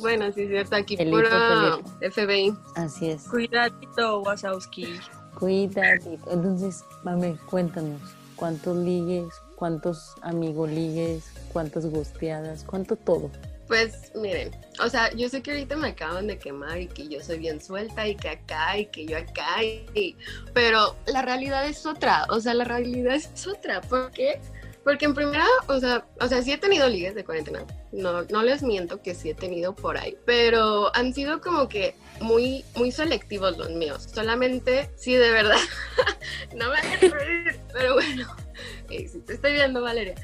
Bueno, 0.00 0.32
sí 0.32 0.42
es 0.42 0.48
cierto. 0.48 0.76
Aquí 0.76 0.96
Pelito, 0.96 1.18
puro 1.20 1.82
FBI. 2.10 2.54
Así 2.76 3.10
es. 3.10 3.24
Cuidadito, 3.24 4.22
Wazowski. 4.22 4.98
Cuídate. 5.38 6.18
Entonces, 6.30 6.82
mame, 7.04 7.36
cuéntanos. 7.50 8.00
¿Cuántos 8.36 8.76
ligues? 8.78 9.26
¿Cuántos 9.54 10.14
amigos 10.22 10.70
ligues? 10.70 11.24
¿Cuántas 11.52 11.84
gusteadas? 11.86 12.64
¿Cuánto 12.64 12.96
todo? 12.96 13.30
Pues 13.66 14.12
miren, 14.14 14.52
o 14.80 14.88
sea, 14.88 15.12
yo 15.14 15.28
sé 15.28 15.42
que 15.42 15.50
ahorita 15.50 15.76
me 15.76 15.88
acaban 15.88 16.28
de 16.28 16.38
quemar 16.38 16.80
y 16.80 16.86
que 16.86 17.08
yo 17.08 17.20
soy 17.20 17.38
bien 17.38 17.60
suelta 17.60 18.06
y 18.06 18.14
que 18.14 18.28
acá 18.28 18.78
y 18.78 18.86
que 18.86 19.06
yo 19.06 19.18
acá, 19.18 19.62
y, 19.64 20.16
pero 20.54 20.96
la 21.06 21.22
realidad 21.22 21.66
es 21.66 21.84
otra, 21.84 22.26
o 22.28 22.40
sea, 22.40 22.54
la 22.54 22.64
realidad 22.64 23.16
es 23.16 23.46
otra. 23.46 23.80
¿Por 23.80 24.12
qué? 24.12 24.40
Porque 24.84 25.04
en 25.04 25.14
primera, 25.14 25.44
o 25.66 25.80
sea, 25.80 26.06
o 26.20 26.28
sea, 26.28 26.42
sí 26.42 26.52
he 26.52 26.58
tenido 26.58 26.88
ligues 26.88 27.16
de 27.16 27.24
cuarentena, 27.24 27.64
no, 27.90 28.22
no 28.22 28.42
les 28.44 28.62
miento 28.62 29.02
que 29.02 29.16
sí 29.16 29.30
he 29.30 29.34
tenido 29.34 29.74
por 29.74 29.98
ahí, 29.98 30.16
pero 30.24 30.94
han 30.94 31.12
sido 31.12 31.40
como 31.40 31.68
que 31.68 31.96
muy, 32.20 32.64
muy 32.76 32.92
selectivos 32.92 33.58
los 33.58 33.70
míos. 33.70 34.08
Solamente, 34.14 34.88
sí, 34.94 35.14
de 35.14 35.32
verdad, 35.32 35.58
no 36.54 36.70
me 36.70 36.78
hagan 36.78 37.10
reír, 37.10 37.60
pero 37.72 37.94
bueno, 37.94 38.28
si 38.88 39.18
te 39.22 39.32
estoy 39.32 39.54
viendo, 39.54 39.82
Valeria. 39.82 40.14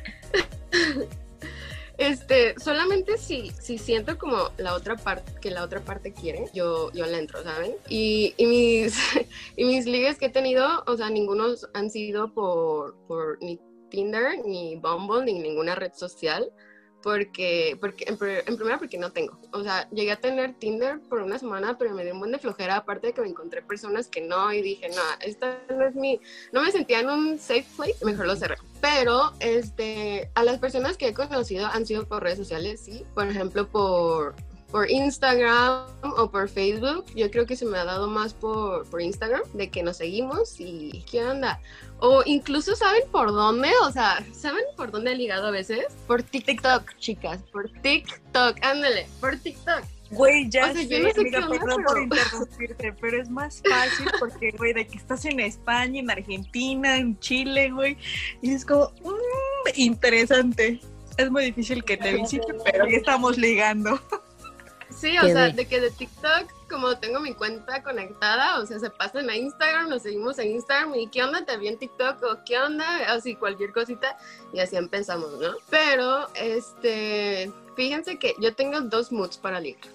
Este, 1.98 2.58
solamente 2.58 3.18
si, 3.18 3.50
si 3.50 3.78
siento 3.78 4.18
como 4.18 4.50
la 4.56 4.74
otra 4.74 4.96
parte, 4.96 5.32
que 5.40 5.50
la 5.50 5.62
otra 5.62 5.80
parte 5.80 6.12
quiere, 6.12 6.46
yo, 6.54 6.90
yo 6.92 7.06
le 7.06 7.18
entro, 7.18 7.42
¿saben? 7.42 7.74
Y, 7.88 8.34
y 8.36 8.46
mis, 8.46 8.96
y 9.56 9.64
mis 9.64 9.86
ligues 9.86 10.18
que 10.18 10.26
he 10.26 10.30
tenido, 10.30 10.82
o 10.86 10.96
sea, 10.96 11.10
ninguno 11.10 11.46
han 11.74 11.90
sido 11.90 12.32
por, 12.32 12.96
por 13.06 13.42
ni 13.42 13.60
Tinder, 13.90 14.38
ni 14.44 14.76
Bumble, 14.76 15.24
ni 15.24 15.38
ninguna 15.38 15.74
red 15.74 15.92
social, 15.92 16.50
porque, 17.02 17.76
porque 17.80 18.04
en, 18.06 18.18
en 18.20 18.56
primera 18.56 18.78
porque 18.78 18.98
no 18.98 19.12
tengo. 19.12 19.38
O 19.52 19.62
sea, 19.62 19.88
llegué 19.90 20.12
a 20.12 20.20
tener 20.20 20.54
Tinder 20.54 21.00
por 21.08 21.20
una 21.20 21.38
semana, 21.38 21.76
pero 21.78 21.94
me 21.94 22.04
dio 22.04 22.14
un 22.14 22.20
buen 22.20 22.32
de 22.32 22.38
flojera, 22.38 22.76
aparte 22.76 23.08
de 23.08 23.12
que 23.12 23.20
me 23.20 23.28
encontré 23.28 23.62
personas 23.62 24.08
que 24.08 24.20
no, 24.20 24.52
y 24.52 24.62
dije, 24.62 24.88
no, 24.88 25.02
esta 25.20 25.58
no 25.68 25.86
es 25.86 25.94
mi, 25.94 26.20
no 26.52 26.62
me 26.62 26.70
sentía 26.70 27.00
en 27.00 27.10
un 27.10 27.38
safe 27.38 27.66
place, 27.76 28.04
mejor 28.04 28.26
lo 28.26 28.36
cerré. 28.36 28.56
Pero, 28.80 29.32
este, 29.40 30.30
a 30.34 30.44
las 30.44 30.58
personas 30.58 30.96
que 30.96 31.08
he 31.08 31.14
conocido 31.14 31.66
han 31.66 31.86
sido 31.86 32.06
por 32.06 32.22
redes 32.22 32.38
sociales, 32.38 32.80
sí. 32.80 33.04
Por 33.14 33.28
ejemplo, 33.28 33.68
por, 33.68 34.34
por 34.72 34.90
Instagram 34.90 35.86
o 36.02 36.30
por 36.30 36.48
Facebook. 36.48 37.04
Yo 37.14 37.30
creo 37.30 37.46
que 37.46 37.54
se 37.54 37.66
me 37.66 37.78
ha 37.78 37.84
dado 37.84 38.08
más 38.08 38.34
por, 38.34 38.84
por 38.88 39.00
Instagram, 39.00 39.42
de 39.52 39.70
que 39.70 39.82
nos 39.82 39.98
seguimos 39.98 40.58
y 40.58 41.04
qué 41.10 41.24
onda. 41.24 41.60
O 42.00 42.22
incluso 42.26 42.74
saben 42.74 43.02
por 43.12 43.30
dónde, 43.30 43.70
o 43.84 43.92
sea, 43.92 44.24
¿saben 44.32 44.64
por 44.76 44.90
dónde 44.90 45.12
he 45.12 45.14
ligado 45.14 45.46
a 45.46 45.50
veces? 45.52 45.86
Por 46.08 46.22
TikTok, 46.24 46.96
chicas, 46.98 47.40
por 47.52 47.70
TikTok, 47.70 48.56
ándale, 48.62 49.06
por 49.20 49.36
TikTok. 49.36 49.82
Güey, 50.10 50.50
ya 50.50 50.64
O 50.64 50.72
sea, 50.72 50.74
sé, 50.74 50.88
yo 50.88 50.98
no 50.98 51.10
sé 51.10 51.20
amiga, 51.20 51.38
qué 51.38 51.44
onda, 51.44 51.58
perdón 51.58 51.82
por 51.84 51.92
pero- 51.94 52.02
interrumpirte, 52.02 52.92
pero 53.00 53.22
es 53.22 53.30
más 53.30 53.62
fácil 53.66 54.06
porque, 54.18 54.50
güey, 54.58 54.72
de 54.74 54.86
que 54.86 54.98
estás 54.98 55.24
en 55.26 55.38
España, 55.40 56.00
en 56.00 56.10
Argentina, 56.10 56.96
en 56.96 57.18
Chile, 57.20 57.70
güey, 57.70 57.96
y 58.42 58.52
es 58.52 58.64
como, 58.66 58.90
mm, 59.02 59.68
interesante. 59.76 60.80
Es 61.16 61.30
muy 61.30 61.44
difícil 61.44 61.84
que 61.84 61.96
te 61.98 62.14
visite, 62.14 62.46
pero 62.64 62.86
ya 62.88 62.96
estamos 62.96 63.36
ligando. 63.38 64.00
Sí, 64.96 65.16
o 65.18 65.22
sea, 65.22 65.46
de- 65.46 65.52
de 65.52 65.66
que 65.66 65.80
de 65.80 65.90
TikTok, 65.90 66.68
como 66.68 66.96
tengo 66.98 67.20
mi 67.20 67.34
cuenta 67.34 67.82
conectada, 67.82 68.58
o 68.60 68.66
sea, 68.66 68.78
se 68.78 68.90
pasan 68.90 69.28
a 69.30 69.36
Instagram, 69.36 69.88
nos 69.88 70.02
seguimos 70.02 70.38
en 70.38 70.52
Instagram 70.52 70.94
y 70.94 71.08
¿qué 71.08 71.22
onda? 71.22 71.44
¿Te 71.44 71.56
vi 71.56 71.68
en 71.68 71.78
TikTok? 71.78 72.22
¿O 72.22 72.38
qué 72.44 72.58
onda? 72.58 73.12
Así, 73.12 73.34
cualquier 73.36 73.72
cosita, 73.72 74.16
y 74.52 74.60
así 74.60 74.76
empezamos, 74.76 75.32
¿no? 75.38 75.52
Pero, 75.70 76.28
este, 76.34 77.50
fíjense 77.76 78.18
que 78.18 78.34
yo 78.38 78.54
tengo 78.54 78.80
dos 78.82 79.12
moods 79.12 79.36
para 79.38 79.60
ligar. 79.60 79.90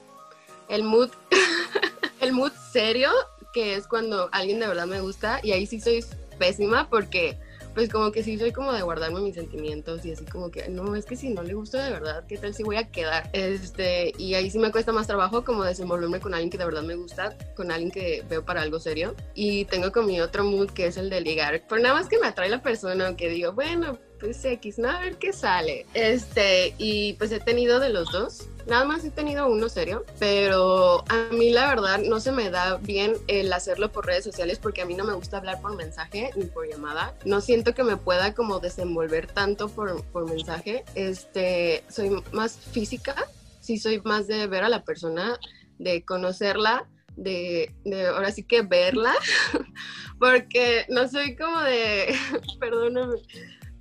El 0.70 0.84
mood, 0.84 1.10
el 2.22 2.34
mood 2.34 2.52
serio, 2.72 3.12
que 3.54 3.76
es 3.76 3.88
cuando 3.88 4.30
alguien 4.32 4.60
de 4.60 4.68
verdad 4.68 4.86
me 4.88 5.02
gusta, 5.02 5.40
y 5.44 5.52
ahí 5.52 5.66
sí 5.66 5.80
soy 5.80 6.04
pésima 6.38 6.90
porque 6.90 7.38
pues 7.78 7.90
como 7.90 8.12
que 8.12 8.24
sí 8.24 8.40
soy 8.40 8.52
como 8.52 8.74
de 8.74 8.82
guardarme 8.82 9.20
mis 9.22 9.36
sentimientos 9.36 10.04
y 10.04 10.12
así 10.12 10.26
como 10.26 10.50
que 10.50 10.68
no, 10.68 10.96
es 10.96 11.06
que 11.06 11.16
si 11.16 11.30
no 11.30 11.44
le 11.44 11.54
gusta 11.54 11.86
de 11.86 11.92
verdad, 11.92 12.26
¿qué 12.28 12.36
tal 12.36 12.52
si 12.56 12.64
voy 12.64 12.78
a 12.78 12.90
quedar? 12.90 13.30
Este, 13.34 14.14
y 14.18 14.34
ahí 14.34 14.50
sí 14.50 14.58
me 14.58 14.72
cuesta 14.72 14.92
más 14.92 15.06
trabajo 15.06 15.46
como 15.46 15.64
desenvolverme 15.64 16.20
con 16.20 16.34
alguien 16.34 16.50
que 16.50 16.58
de 16.58 16.66
verdad 16.66 16.82
me 16.82 16.96
gusta, 16.96 17.38
con 17.56 17.72
alguien 17.72 17.92
que 17.92 18.24
veo 18.28 18.44
para 18.44 18.64
algo 18.64 18.80
serio. 18.80 19.14
Y 19.36 19.66
tengo 19.66 19.92
con 19.92 20.08
mi 20.08 20.20
otro 20.20 20.44
mood 20.44 20.72
que 20.72 20.88
es 20.88 20.98
el 20.98 21.12
de 21.12 21.22
ligar. 21.22 21.68
Por 21.68 21.80
nada 21.80 21.94
más 21.94 22.10
que 22.10 22.18
me 22.18 22.26
atrae 22.26 22.50
la 22.50 22.64
persona, 22.64 23.16
que 23.16 23.30
digo, 23.30 23.54
bueno, 23.54 24.00
pues 24.20 24.44
X, 24.44 24.80
no, 24.80 24.90
a 24.90 25.02
ver 25.02 25.18
qué 25.18 25.34
sale. 25.34 25.86
Este, 25.94 26.74
y 26.78 27.14
pues 27.14 27.32
he 27.32 27.40
tenido 27.40 27.80
de 27.80 27.90
los 27.90 28.12
dos. 28.12 28.48
Nada 28.68 28.84
más 28.84 29.06
he 29.06 29.12
tenido 29.12 29.48
uno 29.48 29.70
serio, 29.70 30.04
pero 30.20 31.06
a 31.08 31.30
mí 31.32 31.52
la 31.52 31.68
verdad 31.68 32.00
no 32.00 32.20
se 32.20 32.34
me 32.34 32.50
da 32.50 32.78
bien 32.78 33.14
el 33.28 33.52
hacerlo 33.54 33.92
por 33.92 34.06
redes 34.06 34.26
sociales 34.26 34.60
porque 34.60 34.82
a 34.82 34.86
mí 34.86 34.94
no 34.94 35.06
me 35.06 35.14
gusta 35.14 35.38
hablar 35.38 35.62
por 35.62 35.76
mensaje 35.76 36.32
ni 36.36 36.46
por 36.46 36.68
llamada. 36.68 37.16
No 37.24 37.40
siento 37.40 37.74
que 37.74 37.84
me 37.84 37.96
pueda 37.96 38.34
como 38.34 38.60
desenvolver 38.60 39.28
tanto 39.28 39.70
por, 39.70 40.04
por 40.08 40.30
mensaje. 40.30 40.84
Este, 40.96 41.84
soy 41.90 42.22
más 42.34 42.58
física, 42.58 43.16
sí 43.62 43.78
soy 43.78 44.02
más 44.02 44.28
de 44.28 44.48
ver 44.48 44.66
a 44.66 44.70
la 44.70 44.84
persona, 44.84 45.40
de 45.78 46.04
conocerla, 46.04 46.90
de, 47.16 47.74
de 47.84 48.08
ahora 48.08 48.32
sí 48.32 48.44
que 48.44 48.62
verla, 48.62 49.14
porque 50.20 50.86
no 50.90 51.08
soy 51.10 51.36
como 51.36 51.62
de, 51.62 52.16
perdóname, 52.60 53.16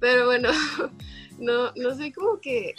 pero 0.06 0.26
bueno, 0.26 0.50
no, 1.40 1.72
no 1.74 1.94
soy 1.96 2.12
como 2.12 2.38
que 2.38 2.76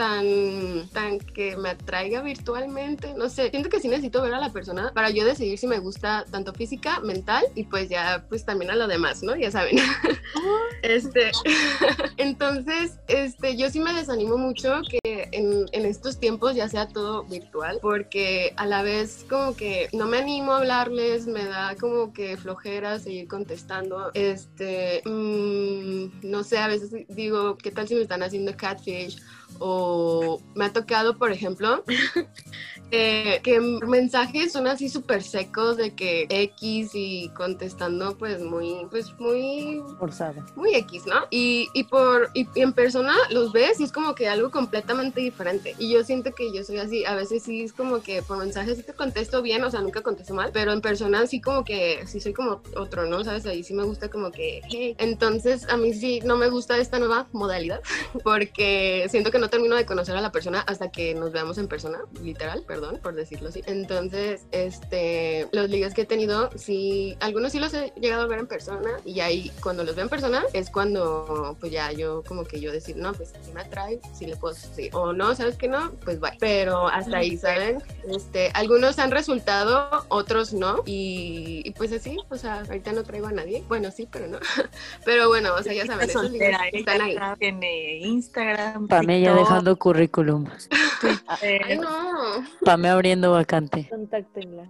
tan, 0.00 0.88
tan 0.94 1.18
que 1.18 1.58
me 1.58 1.68
atraiga 1.68 2.22
virtualmente. 2.22 3.12
No 3.18 3.28
sé, 3.28 3.50
siento 3.50 3.68
que 3.68 3.80
sí 3.80 3.88
necesito 3.88 4.22
ver 4.22 4.32
a 4.32 4.40
la 4.40 4.50
persona 4.50 4.92
para 4.94 5.10
yo 5.10 5.26
decidir 5.26 5.58
si 5.58 5.66
me 5.66 5.78
gusta 5.78 6.24
tanto 6.30 6.54
física, 6.54 7.00
mental 7.00 7.44
y 7.54 7.64
pues 7.64 7.90
ya, 7.90 8.24
pues 8.30 8.46
también 8.46 8.70
a 8.70 8.76
lo 8.76 8.88
demás, 8.88 9.22
¿no? 9.22 9.36
Ya 9.36 9.50
saben. 9.50 9.76
este, 10.82 11.32
entonces, 12.16 12.94
este, 13.08 13.58
yo 13.58 13.68
sí 13.68 13.78
me 13.78 13.92
desanimo 13.92 14.38
mucho 14.38 14.80
que 14.88 15.28
en, 15.32 15.66
en 15.72 15.84
estos 15.84 16.18
tiempos 16.18 16.54
ya 16.54 16.66
sea 16.66 16.88
todo 16.88 17.24
virtual, 17.24 17.78
porque 17.82 18.54
a 18.56 18.64
la 18.64 18.82
vez 18.82 19.26
como 19.28 19.54
que 19.54 19.90
no 19.92 20.06
me 20.06 20.16
animo 20.16 20.52
a 20.52 20.58
hablarles, 20.60 21.26
me 21.26 21.44
da 21.44 21.76
como 21.78 22.14
que 22.14 22.38
flojera 22.38 22.98
seguir 23.00 23.28
contestando. 23.28 24.12
Este, 24.14 25.02
mmm, 25.04 26.06
no 26.22 26.42
sé, 26.42 26.56
a 26.56 26.68
veces 26.68 26.90
digo, 27.10 27.58
¿qué 27.58 27.70
tal 27.70 27.86
si 27.86 27.96
me 27.96 28.00
están 28.00 28.22
haciendo 28.22 28.56
catfish? 28.56 29.20
O 29.58 30.40
me 30.54 30.66
ha 30.66 30.72
tocado, 30.72 31.16
por 31.16 31.32
ejemplo, 31.32 31.84
eh, 32.90 33.40
que 33.42 33.60
mensajes 33.60 34.52
son 34.52 34.66
así 34.66 34.88
súper 34.88 35.22
secos 35.22 35.76
de 35.76 35.94
que 35.94 36.26
X 36.28 36.90
y 36.94 37.28
contestando 37.30 38.16
pues 38.16 38.40
muy, 38.40 38.86
pues 38.90 39.12
muy... 39.18 39.82
Forzado. 39.98 40.44
Muy 40.56 40.74
X, 40.74 41.04
¿no? 41.06 41.26
Y, 41.30 41.68
y 41.74 41.84
por, 41.84 42.30
y, 42.34 42.46
y 42.54 42.62
en 42.62 42.72
persona 42.72 43.14
los 43.30 43.52
ves 43.52 43.80
y 43.80 43.84
es 43.84 43.92
como 43.92 44.14
que 44.14 44.28
algo 44.28 44.50
completamente 44.50 45.20
diferente. 45.20 45.74
Y 45.78 45.92
yo 45.92 46.04
siento 46.04 46.34
que 46.34 46.52
yo 46.52 46.64
soy 46.64 46.78
así, 46.78 47.04
a 47.04 47.14
veces 47.14 47.42
sí 47.42 47.62
es 47.62 47.72
como 47.72 48.02
que 48.02 48.22
por 48.22 48.38
mensajes 48.38 48.76
sí 48.76 48.82
te 48.82 48.94
contesto 48.94 49.42
bien, 49.42 49.62
o 49.64 49.70
sea, 49.70 49.80
nunca 49.80 50.02
contesto 50.02 50.34
mal, 50.34 50.50
pero 50.52 50.72
en 50.72 50.80
persona 50.80 51.26
sí 51.26 51.40
como 51.40 51.64
que, 51.64 52.06
sí 52.06 52.20
soy 52.20 52.32
como 52.32 52.62
otro, 52.76 53.06
¿no? 53.06 53.24
¿Sabes? 53.24 53.46
Ahí 53.46 53.62
sí 53.62 53.74
me 53.74 53.84
gusta 53.84 54.08
como 54.10 54.30
que, 54.30 54.62
hey. 54.68 54.96
Entonces 54.98 55.68
a 55.68 55.76
mí 55.76 55.92
sí 55.92 56.20
no 56.24 56.36
me 56.36 56.48
gusta 56.48 56.78
esta 56.78 56.98
nueva 56.98 57.26
modalidad 57.32 57.80
porque 58.24 59.06
siento 59.10 59.30
que 59.30 59.38
no 59.40 59.50
termino 59.50 59.76
de 59.76 59.86
conocer 59.86 60.16
a 60.16 60.20
la 60.20 60.32
persona 60.32 60.60
hasta 60.60 60.90
que 60.90 61.14
nos 61.14 61.32
veamos 61.32 61.58
en 61.58 61.68
persona, 61.68 61.98
literal, 62.22 62.62
perdón 62.66 63.00
por 63.02 63.14
decirlo 63.14 63.48
así. 63.48 63.62
Entonces, 63.66 64.42
este, 64.52 65.48
los 65.52 65.68
ligues 65.68 65.94
que 65.94 66.02
he 66.02 66.06
tenido, 66.06 66.50
sí, 66.56 67.16
algunos 67.20 67.52
sí 67.52 67.58
los 67.58 67.74
he 67.74 67.92
llegado 68.00 68.22
a 68.22 68.26
ver 68.26 68.38
en 68.38 68.46
persona 68.46 68.90
y 69.04 69.20
ahí 69.20 69.50
cuando 69.62 69.84
los 69.84 69.94
veo 69.94 70.04
en 70.04 70.10
persona 70.10 70.44
es 70.52 70.70
cuando 70.70 71.56
pues 71.58 71.72
ya 71.72 71.92
yo 71.92 72.22
como 72.26 72.44
que 72.44 72.60
yo 72.60 72.72
decir, 72.72 72.96
no, 72.96 73.12
pues 73.12 73.32
si 73.42 73.52
me 73.52 73.62
atrae, 73.62 74.00
si 74.14 74.26
le 74.26 74.36
puedo 74.36 74.54
decir, 74.54 74.90
o 74.94 75.12
no, 75.12 75.34
¿sabes 75.34 75.56
que 75.56 75.68
no? 75.68 75.92
Pues 76.04 76.20
bye. 76.20 76.36
Pero 76.38 76.88
hasta 76.88 77.18
ahí, 77.18 77.36
¿saben? 77.36 77.82
Este, 78.08 78.50
algunos 78.54 78.98
han 78.98 79.10
resultado, 79.10 80.04
otros 80.08 80.52
no 80.52 80.82
y, 80.86 81.62
y 81.64 81.70
pues 81.72 81.92
así, 81.92 82.16
o 82.28 82.36
sea, 82.36 82.60
ahorita 82.60 82.92
no 82.92 83.02
traigo 83.02 83.26
a 83.26 83.32
nadie. 83.32 83.64
Bueno, 83.68 83.90
sí, 83.90 84.08
pero 84.10 84.26
no. 84.26 84.38
pero 85.04 85.28
bueno, 85.28 85.54
o 85.54 85.62
sea, 85.62 85.72
ya 85.72 85.86
saben, 85.86 86.08
esos 86.08 86.30
ligues 86.30 86.56
están 86.72 87.00
ahí. 87.00 87.16
Tiene 87.38 87.98
Instagram, 87.98 88.88
Pame 88.88 89.20
dejando 89.34 89.76
currículum. 89.76 90.46
Ay, 91.42 91.78
no. 91.78 92.44
Pame 92.64 92.88
abriendo 92.88 93.32
vacante. 93.32 93.88
Contáctenla. 93.88 94.64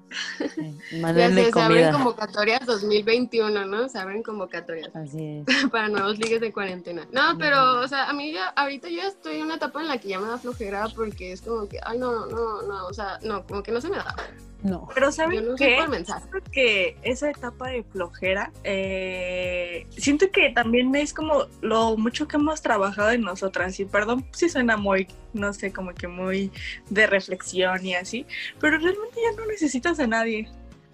Sí, 0.54 0.78
Ya 0.92 0.98
Mándenle 1.00 1.44
sé, 1.46 1.52
se 1.52 1.60
abren 1.60 1.84
comida. 1.84 1.92
convocatorias 1.92 2.66
2021, 2.66 3.64
¿no? 3.66 3.88
Se 3.88 3.98
abren 3.98 4.22
convocatorias. 4.22 4.94
Así 4.94 5.42
es. 5.46 5.64
para 5.72 5.88
nuevos 5.88 6.18
ligues 6.18 6.40
de 6.40 6.52
cuarentena. 6.52 7.06
No, 7.12 7.36
pero, 7.38 7.80
o 7.80 7.88
sea, 7.88 8.08
a 8.08 8.12
mí 8.12 8.32
ya, 8.32 8.48
ahorita 8.48 8.88
yo 8.88 9.02
estoy 9.02 9.36
en 9.36 9.44
una 9.44 9.56
etapa 9.56 9.80
en 9.80 9.88
la 9.88 9.98
que 9.98 10.08
ya 10.08 10.20
me 10.20 10.28
da 10.28 10.38
flojera 10.38 10.88
porque 10.94 11.32
es 11.32 11.42
como 11.42 11.68
que, 11.68 11.78
ay, 11.84 11.98
no, 11.98 12.26
no, 12.26 12.62
no, 12.62 12.86
o 12.86 12.92
sea, 12.92 13.18
no, 13.22 13.44
como 13.46 13.62
que 13.62 13.72
no 13.72 13.80
se 13.80 13.88
me 13.88 13.96
da. 13.96 14.14
No. 14.62 14.88
Pero 14.94 15.10
¿saben 15.10 15.46
no 15.46 15.56
sé 15.56 15.64
qué? 15.64 15.76
por 15.76 15.88
mensaje. 15.88 16.20
Siento 16.30 16.50
que 16.50 16.96
esa 17.02 17.30
etapa 17.30 17.68
de 17.68 17.82
flojera, 17.82 18.52
eh, 18.64 19.86
siento 19.96 20.30
que 20.30 20.50
también 20.50 20.94
es 20.94 21.14
como 21.14 21.46
lo 21.62 21.96
mucho 21.96 22.28
que 22.28 22.36
hemos 22.36 22.60
trabajado 22.60 23.10
en 23.10 23.22
nosotras. 23.22 23.78
Y 23.80 23.84
perdón 23.84 24.26
si 24.32 24.48
suena 24.48 24.76
muy, 24.76 25.08
no 25.32 25.52
sé, 25.52 25.72
como 25.72 25.94
que 25.94 26.08
muy 26.08 26.50
de 26.90 27.06
reflexión 27.06 27.84
y 27.84 27.94
así, 27.94 28.26
pero 28.58 28.78
realmente 28.78 29.16
ya 29.16 29.40
no 29.40 29.46
necesitas 29.46 29.98
a 30.00 30.06
nadie. 30.06 30.48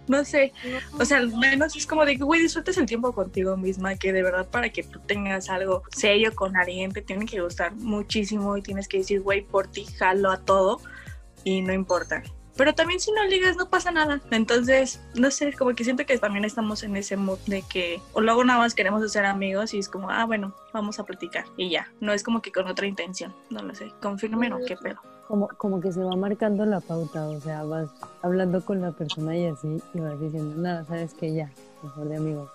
No 0.08 0.25
sé, 0.25 0.52
o 1.00 1.04
sea, 1.04 1.18
al 1.18 1.37
menos 1.37 1.75
es 1.75 1.85
como 1.85 2.04
de 2.04 2.16
que, 2.16 2.23
güey, 2.23 2.40
disfrutes 2.40 2.78
el 2.78 2.87
tiempo 2.87 3.12
contigo 3.12 3.56
misma, 3.56 3.96
que 3.96 4.12
de 4.12 4.23
verdad 4.23 4.49
para 4.49 4.68
que 4.68 4.85
tú 4.85 5.00
tengas 5.00 5.50
algo 5.50 5.82
serio 5.90 6.32
con 6.32 6.56
alguien 6.56 6.92
te 6.92 7.02
tiene 7.02 7.26
que 7.26 7.40
gustar 7.40 7.75
muchísimo 7.75 8.56
y 8.56 8.62
tienes 8.62 8.87
que 8.87 8.99
decir, 8.99 9.20
güey, 9.20 9.42
por 9.42 9.66
ti 9.66 9.85
jalo 9.85 10.30
a 10.30 10.38
todo 10.38 10.80
y 11.42 11.61
no 11.61 11.73
importa. 11.73 12.23
Pero 12.56 12.75
también 12.75 13.00
si 13.00 13.12
no 13.12 13.25
ligas 13.25 13.56
no 13.56 13.68
pasa 13.68 13.90
nada. 13.90 14.20
Entonces, 14.30 15.00
no 15.14 15.30
sé, 15.30 15.52
como 15.52 15.75
que 15.75 15.84
siento 15.84 16.06
que 16.06 16.18
también 16.18 16.44
estamos 16.44 16.82
en 16.82 16.96
ese 16.96 17.16
mood 17.16 17.38
de 17.46 17.62
que 17.62 18.00
o 18.12 18.20
luego 18.20 18.44
nada 18.44 18.60
más 18.60 18.74
queremos 18.74 19.02
hacer 19.02 19.24
amigos 19.26 19.74
y 19.74 19.78
es 19.78 19.88
como, 19.88 20.11
ah, 20.11 20.24
bueno, 20.24 20.54
vamos 20.72 20.98
a 20.98 21.04
platicar 21.04 21.44
y 21.57 21.70
ya. 21.70 21.90
No 22.00 22.12
es 22.12 22.22
como 22.22 22.40
que 22.40 22.52
con 22.52 22.66
otra 22.66 22.87
intención, 22.87 23.35
no 23.50 23.62
lo 23.62 23.74
sé. 23.74 23.92
Confirmen 24.00 24.52
o 24.54 24.59
qué 24.66 24.76
pedo. 24.76 25.00
Como, 25.28 25.48
como 25.48 25.81
que 25.81 25.92
se 25.92 26.02
va 26.02 26.14
marcando 26.14 26.64
la 26.64 26.81
pauta, 26.81 27.26
o 27.28 27.40
sea, 27.40 27.64
vas 27.64 27.90
hablando 28.22 28.64
con 28.64 28.81
la 28.81 28.92
persona 28.92 29.37
y 29.37 29.46
así, 29.46 29.83
y 29.92 29.98
vas 29.98 30.20
diciendo, 30.20 30.54
nada, 30.57 30.85
sabes 30.85 31.14
que 31.14 31.35
ya, 31.35 31.50
mejor 31.83 32.09
de 32.09 32.16
amigos. 32.16 32.50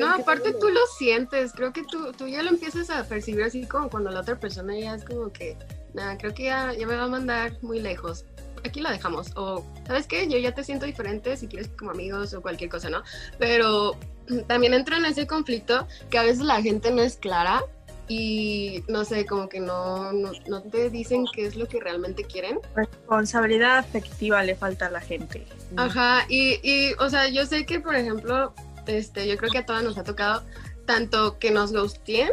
No, 0.00 0.14
aparte 0.14 0.52
tú 0.54 0.68
lo 0.68 0.80
sientes, 0.98 1.52
creo 1.52 1.72
que 1.72 1.84
tú, 1.84 2.12
tú 2.12 2.26
ya 2.26 2.42
lo 2.42 2.50
empiezas 2.50 2.90
a 2.90 3.04
percibir 3.04 3.44
así 3.44 3.64
como 3.66 3.88
cuando 3.88 4.10
la 4.10 4.20
otra 4.20 4.34
persona 4.34 4.76
ya 4.76 4.96
es 4.96 5.04
como 5.04 5.32
que, 5.32 5.56
nada, 5.94 6.18
creo 6.18 6.34
que 6.34 6.44
ya, 6.44 6.72
ya 6.72 6.86
me 6.86 6.96
va 6.96 7.04
a 7.04 7.08
mandar 7.08 7.52
muy 7.62 7.78
lejos. 7.78 8.24
Aquí 8.64 8.80
la 8.80 8.90
dejamos. 8.90 9.32
O, 9.36 9.64
¿sabes 9.86 10.06
qué? 10.06 10.28
Yo 10.28 10.38
ya 10.38 10.54
te 10.54 10.64
siento 10.64 10.86
diferente 10.86 11.36
si 11.36 11.48
quieres 11.48 11.68
como 11.78 11.90
amigos 11.90 12.34
o 12.34 12.42
cualquier 12.42 12.70
cosa, 12.70 12.90
¿no? 12.90 13.02
Pero 13.38 13.96
también 14.46 14.74
entra 14.74 14.96
en 14.98 15.04
ese 15.04 15.26
conflicto 15.26 15.86
que 16.10 16.18
a 16.18 16.22
veces 16.22 16.40
la 16.40 16.62
gente 16.62 16.90
no 16.90 17.02
es 17.02 17.16
clara 17.16 17.62
y 18.08 18.82
no 18.88 19.04
sé, 19.04 19.26
como 19.26 19.48
que 19.50 19.60
no, 19.60 20.12
no, 20.12 20.32
no 20.48 20.62
te 20.62 20.88
dicen 20.88 21.26
qué 21.32 21.44
es 21.44 21.56
lo 21.56 21.68
que 21.68 21.78
realmente 21.78 22.24
quieren. 22.24 22.58
Responsabilidad 22.74 23.78
afectiva 23.78 24.42
le 24.42 24.54
falta 24.54 24.86
a 24.86 24.90
la 24.90 25.00
gente. 25.00 25.46
Ajá, 25.76 26.24
y, 26.28 26.58
y, 26.62 26.94
o 26.98 27.10
sea, 27.10 27.28
yo 27.28 27.44
sé 27.44 27.66
que, 27.66 27.80
por 27.80 27.94
ejemplo, 27.94 28.54
este, 28.86 29.28
yo 29.28 29.36
creo 29.36 29.50
que 29.50 29.58
a 29.58 29.66
todas 29.66 29.84
nos 29.84 29.98
ha 29.98 30.04
tocado 30.04 30.42
tanto 30.86 31.38
que 31.38 31.50
nos 31.50 31.72
ghosteen 31.72 32.30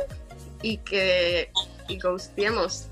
y 0.62 0.78
que 0.78 1.52
y 1.88 2.00
ghosteemos. 2.00 2.88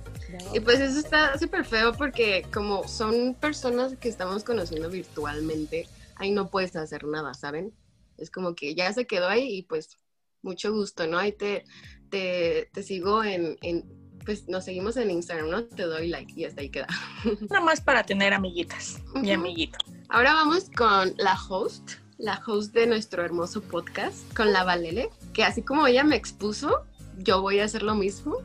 Y 0.54 0.60
pues 0.60 0.80
eso 0.80 1.00
está 1.00 1.38
súper 1.38 1.65
feo 1.65 1.93
porque 1.93 2.46
como 2.54 2.88
son 2.88 3.36
personas 3.36 3.96
que 3.98 4.10
estamos 4.10 4.43
conociendo 4.43 4.89
virtualmente, 4.89 5.88
ahí 6.15 6.32
no 6.32 6.50
puedes 6.50 6.76
hacer 6.76 7.06
nada, 7.06 7.34
¿saben? 7.34 7.74
Es 8.17 8.30
como 8.30 8.56
que 8.56 8.76
ya 8.76 8.91
se 8.93 9.08
quedó 9.08 9.28
ahí 9.28 9.58
y 9.58 9.63
pues 9.63 9.98
mucho 10.41 10.72
gusto, 10.74 11.08
¿no? 11.08 11.17
Ahí 11.17 11.32
te, 11.32 11.63
te, 12.10 12.69
te 12.74 12.84
sigo 12.84 13.24
en, 13.24 13.58
en, 13.62 13.86
pues 14.26 14.48
nos 14.48 14.65
seguimos 14.65 14.98
en 14.98 15.12
Instagram, 15.12 15.50
¿no? 15.50 15.63
Te 15.63 15.84
doy 15.84 16.08
like 16.08 16.34
y 16.36 16.46
hasta 16.46 16.62
ahí 16.62 16.69
queda. 16.69 16.88
Nada 17.50 17.63
más 17.63 17.82
para 17.82 18.04
tener 18.04 18.34
amiguitas 18.34 19.02
y 19.15 19.19
Ujú. 19.19 19.34
amiguitos. 19.34 19.82
Ahora 20.10 20.34
vamos 20.34 20.69
con 20.76 21.13
la 21.17 21.38
host, 21.50 21.93
la 22.17 22.41
host 22.46 22.74
de 22.74 22.86
nuestro 22.88 23.24
hermoso 23.24 23.62
podcast, 23.62 24.32
con 24.36 24.54
la 24.54 24.63
Valele, 24.63 25.10
que 25.34 25.43
así 25.43 25.63
como 25.63 25.88
ella 25.88 26.04
me 26.04 26.15
expuso, 26.15 26.86
yo 27.17 27.41
voy 27.41 27.60
a 27.60 27.65
hacer 27.65 27.84
lo 27.84 27.96
mismo, 27.96 28.38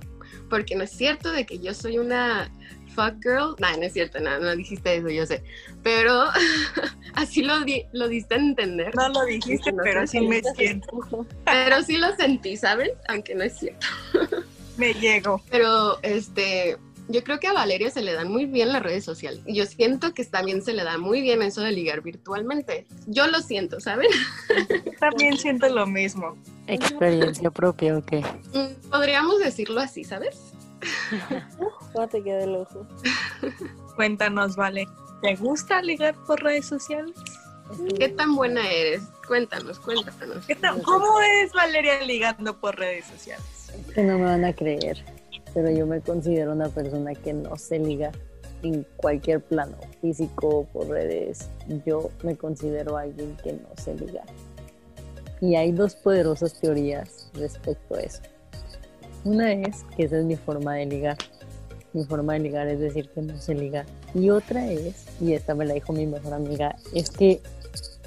porque 0.49 0.75
no 0.77 0.85
es 0.85 0.91
cierto 0.91 1.31
de 1.33 1.45
que 1.47 1.59
yo 1.59 1.75
soy 1.75 1.99
una 1.99 2.51
fuck 2.95 3.15
girl. 3.23 3.55
No, 3.59 3.77
no 3.77 3.83
es 3.83 3.93
cierto, 3.93 4.19
no, 4.21 4.39
no 4.41 4.57
dijiste 4.57 4.97
eso, 4.97 5.09
yo 5.09 5.25
sé. 5.27 5.43
Pero 5.83 6.25
así 7.15 7.43
lo, 7.43 7.61
di- 7.65 7.85
lo 7.93 8.09
diste 8.09 8.35
a 8.35 8.39
entender. 8.39 8.95
No 8.97 9.09
lo 9.09 9.25
dijiste, 9.25 9.73
No, 9.73 9.83
pero 9.83 10.07
sí 10.07 10.21
me 10.21 10.43
siento. 10.57 11.27
Pero 11.45 11.83
sí 11.83 11.97
lo 11.99 12.15
sentí, 12.17 12.57
¿saben? 12.57 12.91
Aunque 13.09 13.35
no 13.35 13.45
es 13.45 13.59
cierto. 13.59 13.87
Me 14.77 14.95
llego. 14.95 15.43
Pero 15.51 15.99
este, 16.03 16.77
yo 17.09 17.25
creo 17.25 17.41
que 17.41 17.47
a 17.49 17.53
Valeria 17.53 17.91
se 17.91 18.03
le 18.03 18.13
dan 18.13 18.29
muy 18.31 18.45
bien 18.47 18.73
las 18.73 18.83
redes 18.83 19.05
sociales. 19.05 19.41
Y 19.47 19.55
yo 19.55 19.67
siento 19.67 20.13
que 20.15 20.25
también 20.25 20.63
se 20.63 20.73
le 20.75 20.85
da 20.85 20.99
muy 20.99 21.21
bien 21.21 21.43
eso 21.43 21.61
de 21.63 21.73
ligar 21.73 22.03
virtualmente. 22.03 22.87
Yo 23.07 23.27
lo 23.27 23.41
siento, 23.41 23.81
¿saben? 23.81 24.09
También 25.01 25.37
siento 25.39 25.69
lo 25.69 25.87
mismo. 25.87 26.37
Experiencia 26.67 27.51
propia, 27.51 27.97
ok. 27.97 28.13
Mm, 28.55 28.89
Podríamos 28.91 29.39
decirlo 29.39 29.81
así, 29.81 30.05
¿sabes? 30.05 30.39
¿Cómo 31.93 32.09
te 32.09 32.23
queda 32.23 32.45
el 32.45 32.55
ojo? 32.57 32.87
Cuéntanos, 33.97 34.57
Vale. 34.57 34.87
¿Te 35.23 35.35
gusta 35.35 35.83
ligar 35.83 36.15
por 36.27 36.41
redes 36.43 36.67
sociales? 36.67 37.17
¿Qué 37.99 38.09
tan 38.09 38.37
buena 38.37 38.71
eres? 38.71 39.03
Cuéntanos, 39.27 39.81
cuéntanos. 39.81 40.47
¿Qué 40.47 40.55
tal- 40.55 40.81
¿Cómo 40.83 41.21
es 41.43 41.53
Valeria 41.53 42.01
ligando 42.03 42.57
por 42.61 42.77
redes 42.79 43.05
sociales? 43.07 43.45
Es 43.89 43.95
que 43.95 44.03
no 44.03 44.17
me 44.17 44.25
van 44.27 44.45
a 44.45 44.53
creer, 44.53 45.05
pero 45.59 45.73
yo 45.73 45.89
me 45.89 46.01
considero 46.01 46.53
una 46.53 46.69
persona 46.69 47.17
que 47.17 47.33
no 47.33 47.57
se 47.57 47.81
liga 47.81 48.13
en 48.63 48.87
cualquier 48.97 49.41
plano, 49.41 49.77
físico, 50.01 50.69
por 50.73 50.87
redes. 50.87 51.49
Yo 51.85 52.11
me 52.23 52.37
considero 52.37 52.97
alguien 52.97 53.37
que 53.43 53.55
no 53.55 53.69
se 53.77 53.97
liga. 53.97 54.23
Y 55.41 55.57
hay 55.57 55.73
dos 55.73 55.97
poderosas 55.97 56.61
teorías 56.61 57.29
respecto 57.35 57.97
a 57.97 58.03
eso. 58.03 58.23
Una 59.25 59.53
es 59.53 59.83
que 59.97 60.05
esa 60.05 60.19
es 60.19 60.25
mi 60.25 60.37
forma 60.37 60.77
de 60.77 60.87
ligar. 60.87 61.17
Mi 61.93 62.05
forma 62.05 62.35
de 62.35 62.39
ligar 62.39 62.69
es 62.69 62.79
decir 62.79 63.09
que 63.09 63.23
no 63.23 63.37
se 63.37 63.57
liga. 63.57 63.85
Y 64.15 64.31
otra 64.31 64.65
es, 64.71 65.07
y 65.21 65.33
esta 65.33 65.57
me 65.57 65.67
la 65.67 65.75
dijo 65.75 65.93
mi 65.93 66.07
mejor 66.07 66.35
amiga, 66.35 66.77
es 66.95 67.11
que 67.11 67.41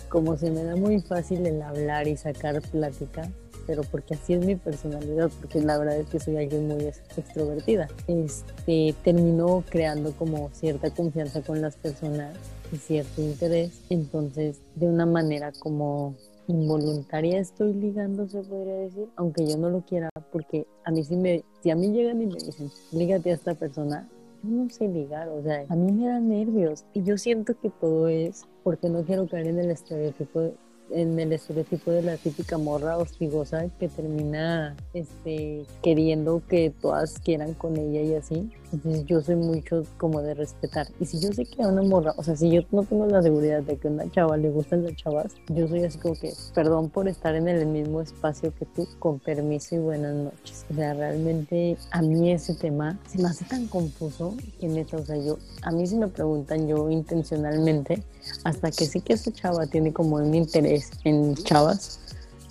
como 0.08 0.38
se 0.38 0.52
me 0.52 0.64
da 0.64 0.78
muy 0.78 1.02
fácil 1.02 1.46
el 1.46 1.62
hablar 1.62 2.08
y 2.08 2.16
sacar 2.16 2.62
plática, 2.62 3.30
pero 3.72 3.84
porque 3.84 4.16
así 4.16 4.34
es 4.34 4.46
mi 4.46 4.58
personalidad, 4.58 5.32
porque 5.40 5.62
la 5.62 5.78
verdad 5.78 5.96
es 5.96 6.10
que 6.10 6.20
soy 6.20 6.36
alguien 6.36 6.68
muy 6.68 6.84
extrovertida. 7.16 7.88
Este, 8.06 8.94
terminó 9.02 9.64
creando 9.70 10.12
como 10.12 10.50
cierta 10.52 10.90
confianza 10.90 11.42
con 11.42 11.62
las 11.62 11.78
personas 11.78 12.36
y 12.74 12.76
cierto 12.76 13.22
interés, 13.22 13.82
entonces 13.90 14.60
de 14.76 14.88
una 14.88 15.06
manera 15.06 15.54
como 15.58 16.16
involuntaria 16.48 17.40
estoy 17.40 17.72
ligando, 17.72 18.28
se 18.28 18.42
podría 18.42 18.76
decir, 18.76 19.08
aunque 19.16 19.48
yo 19.48 19.56
no 19.56 19.70
lo 19.70 19.86
quiera, 19.86 20.10
porque 20.34 20.68
a 20.84 20.92
mí 20.92 21.06
si 21.06 21.16
me, 21.16 21.46
si 21.64 21.70
a 21.70 21.78
mí 21.78 21.94
llegan 21.94 22.22
y 22.22 22.26
me 22.26 22.36
dicen, 22.44 22.70
lígate 22.92 23.32
a 23.32 23.36
esta 23.36 23.56
persona, 23.56 24.10
yo 24.44 24.50
no 24.50 24.70
sé 24.70 24.90
ligar, 24.90 25.30
o 25.30 25.42
sea, 25.44 25.64
a 25.70 25.76
mí 25.78 25.94
me 25.94 26.10
dan 26.10 26.28
nervios 26.28 26.84
y 26.94 27.04
yo 27.04 27.18
siento 27.18 27.58
que 27.58 27.70
todo 27.70 28.10
es 28.10 28.44
porque 28.66 28.90
no 28.90 29.06
quiero 29.06 29.30
caer 29.30 29.48
en 29.48 29.60
el 29.60 29.72
estereotipo 29.72 30.52
en 30.94 31.20
el 31.20 31.34
estereotipo 31.34 31.92
de 31.92 32.04
la 32.04 32.18
típica 32.18 32.58
morra 32.58 32.98
hostigosa 32.98 33.68
que 33.80 33.88
termina 33.88 34.76
este, 34.94 35.66
queriendo 35.82 36.42
que 36.48 36.72
todas 36.82 37.20
quieran 37.20 37.54
con 37.54 37.78
ella 37.78 38.02
y 38.02 38.16
así. 38.16 38.52
Entonces 38.74 39.06
yo 39.06 39.22
soy 39.22 39.36
mucho 39.36 39.84
como 39.98 40.22
de 40.22 40.34
respetar. 40.34 40.88
Y 41.00 41.06
si 41.06 41.20
yo 41.20 41.32
sé 41.34 41.46
que 41.46 41.62
a 41.62 41.68
una 41.68 41.82
morra, 41.82 42.14
o 42.18 42.24
sea, 42.24 42.36
si 42.36 42.50
yo 42.50 42.62
no 42.72 42.84
tengo 42.84 43.06
la 43.06 43.22
seguridad 43.22 43.62
de 43.64 43.78
que 43.78 43.88
a 43.88 43.92
una 43.92 44.10
chava 44.12 44.38
le 44.38 44.50
gustan 44.50 44.84
las 44.84 44.96
chavas, 44.96 45.34
yo 45.50 45.68
soy 45.68 45.84
así 45.84 45.98
como 45.98 46.16
que, 46.16 46.34
perdón 46.54 46.90
por 46.90 47.08
estar 47.08 47.36
en 47.36 47.48
el 47.48 47.66
mismo 47.66 48.02
espacio 48.02 48.54
que 48.56 48.66
tú, 48.66 48.88
con 49.00 49.20
permiso 49.20 49.76
y 49.76 49.80
buenas 49.80 50.16
noches. 50.16 50.66
O 50.72 50.76
sea, 50.76 50.94
realmente 50.94 51.78
a 51.92 52.02
mí 52.02 52.32
ese 52.32 52.54
tema 52.54 52.98
se 53.08 53.22
me 53.22 53.28
hace 53.28 53.46
tan 53.46 53.68
confuso 53.68 54.36
que 54.60 54.68
neta, 54.68 54.98
o 54.98 55.06
sea, 55.06 55.18
yo, 55.18 55.38
a 55.64 55.72
mí 55.72 55.86
si 55.86 55.96
me 55.96 56.08
preguntan 56.08 56.68
yo 56.68 56.90
intencionalmente, 56.90 58.04
hasta 58.44 58.72
que 58.72 58.86
sé 58.86 59.02
que 59.02 59.14
esa 59.14 59.32
chava 59.32 59.68
tiene 59.68 59.92
como 59.92 60.16
un 60.16 60.34
interés 60.34 60.92
en 61.04 61.36
chavas, 61.36 62.00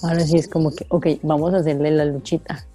ahora 0.02 0.20
sí 0.20 0.36
es 0.36 0.48
como 0.48 0.70
que, 0.70 0.84
ok, 0.88 1.06
vamos 1.22 1.54
a 1.54 1.58
hacerle 1.58 1.90
la 1.90 2.04
luchita 2.04 2.66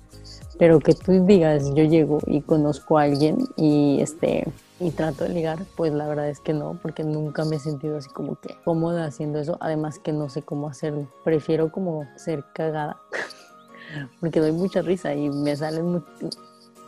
pero 0.57 0.79
que 0.79 0.93
tú 0.93 1.25
digas 1.25 1.73
yo 1.73 1.83
llego 1.83 2.19
y 2.25 2.41
conozco 2.41 2.97
a 2.97 3.03
alguien 3.03 3.47
y 3.57 3.99
este 4.01 4.45
y 4.79 4.91
trato 4.91 5.23
de 5.23 5.29
ligar, 5.29 5.59
pues 5.77 5.93
la 5.93 6.05
verdad 6.05 6.29
es 6.29 6.39
que 6.39 6.53
no, 6.53 6.77
porque 6.81 7.03
nunca 7.03 7.45
me 7.45 7.55
he 7.55 7.59
sentido 7.59 7.97
así 7.97 8.09
como 8.09 8.35
que 8.35 8.55
cómoda 8.65 9.05
haciendo 9.05 9.39
eso, 9.39 9.57
además 9.61 9.99
que 9.99 10.11
no 10.11 10.29
sé 10.29 10.41
cómo 10.41 10.67
hacerlo. 10.67 11.07
Prefiero 11.23 11.71
como 11.71 12.05
ser 12.17 12.43
cagada, 12.53 12.97
porque 14.19 14.41
doy 14.41 14.51
mucha 14.51 14.81
risa 14.81 15.13
y 15.13 15.29
me 15.29 15.55
sale 15.55 15.81
muy... 15.81 16.03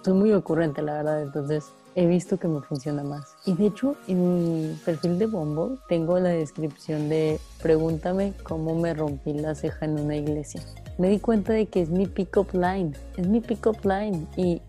Soy 0.04 0.14
muy 0.14 0.32
ocurrente, 0.34 0.82
la 0.82 0.94
verdad, 0.94 1.22
entonces 1.22 1.66
he 1.96 2.06
visto 2.06 2.38
que 2.38 2.48
me 2.48 2.62
funciona 2.62 3.04
más. 3.04 3.36
Y 3.46 3.54
de 3.56 3.68
hecho, 3.68 3.96
en 4.08 4.70
mi 4.70 4.76
perfil 4.86 5.18
de 5.18 5.26
Bombo 5.26 5.78
tengo 5.90 6.20
la 6.20 6.30
descripción 6.30 7.10
de 7.10 7.40
pregúntame 7.62 8.34
cómo 8.44 8.76
me 8.76 8.94
rompí 8.94 9.34
la 9.34 9.56
ceja 9.56 9.86
en 9.86 10.00
una 10.00 10.16
iglesia 10.16 10.62
me 10.98 11.10
di 11.10 11.20
cuenta 11.20 11.54
de 11.54 11.68
que 11.68 11.82
es 11.82 11.90
mi 11.90 12.08
pick-up 12.08 12.54
line, 12.54 12.94
es 13.18 13.28
mi 13.28 13.42
pick-up 13.42 13.78
line 13.84 14.26
y 14.36 14.62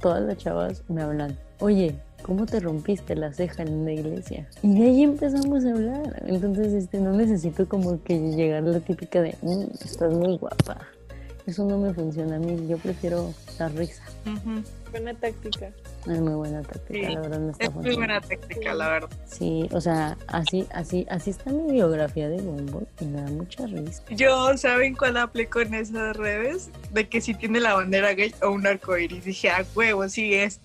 todas 0.00 0.22
las 0.22 0.38
chavas 0.38 0.82
me 0.88 1.02
hablan, 1.02 1.36
oye, 1.60 1.94
¿cómo 2.22 2.46
te 2.46 2.60
rompiste 2.60 3.14
la 3.14 3.32
ceja 3.32 3.62
en 3.62 3.72
una 3.72 3.92
iglesia? 3.92 4.48
Y 4.62 4.78
de 4.78 4.86
ahí 4.86 5.02
empezamos 5.02 5.64
a 5.64 5.70
hablar, 5.70 6.22
entonces 6.26 6.72
este, 6.72 7.00
no 7.00 7.12
necesito 7.12 7.68
como 7.68 8.02
que 8.02 8.18
llegar 8.18 8.64
a 8.64 8.66
la 8.66 8.80
típica 8.80 9.22
de, 9.22 9.36
mm, 9.42 9.64
estás 9.84 10.12
muy 10.12 10.36
guapa. 10.38 10.78
Eso 11.46 11.64
no 11.64 11.78
me 11.78 11.94
funciona 11.94 12.36
a 12.36 12.38
mí, 12.40 12.66
yo 12.66 12.76
prefiero 12.78 13.32
la 13.58 13.68
risa. 13.68 14.02
Buena 14.90 15.14
táctica. 15.14 15.70
Es 16.06 16.20
muy 16.20 16.34
buena 16.34 16.62
táctica, 16.62 17.10
la 17.10 17.20
verdad 17.20 17.40
no 17.40 17.50
está 17.50 17.64
Es 17.64 17.74
muy 17.74 17.94
buena 17.96 18.20
táctica, 18.20 18.74
la 18.74 18.88
verdad. 18.88 19.10
Sí, 19.26 19.68
o 19.72 19.80
sea, 19.80 20.16
así, 20.28 20.66
así, 20.72 21.06
así 21.10 21.30
está 21.30 21.50
mi 21.50 21.72
biografía 21.72 22.28
de 22.28 22.40
Bumble 22.40 22.86
y 23.00 23.04
me 23.06 23.20
da 23.22 23.30
mucha 23.30 23.66
risa. 23.66 24.02
Yo, 24.10 24.56
¿saben 24.56 24.94
cuál 24.94 25.16
aplico 25.16 25.60
en 25.60 25.74
esas 25.74 26.16
redes? 26.16 26.70
De 26.92 27.08
que 27.08 27.20
si 27.20 27.34
tiene 27.34 27.60
la 27.60 27.74
bandera 27.74 28.12
gay 28.14 28.32
o 28.42 28.50
un 28.50 28.66
arco 28.66 28.96
iris. 28.96 29.24
Dije, 29.24 29.50
a 29.50 29.64
huevo, 29.74 30.08
sí 30.08 30.34
es. 30.34 30.60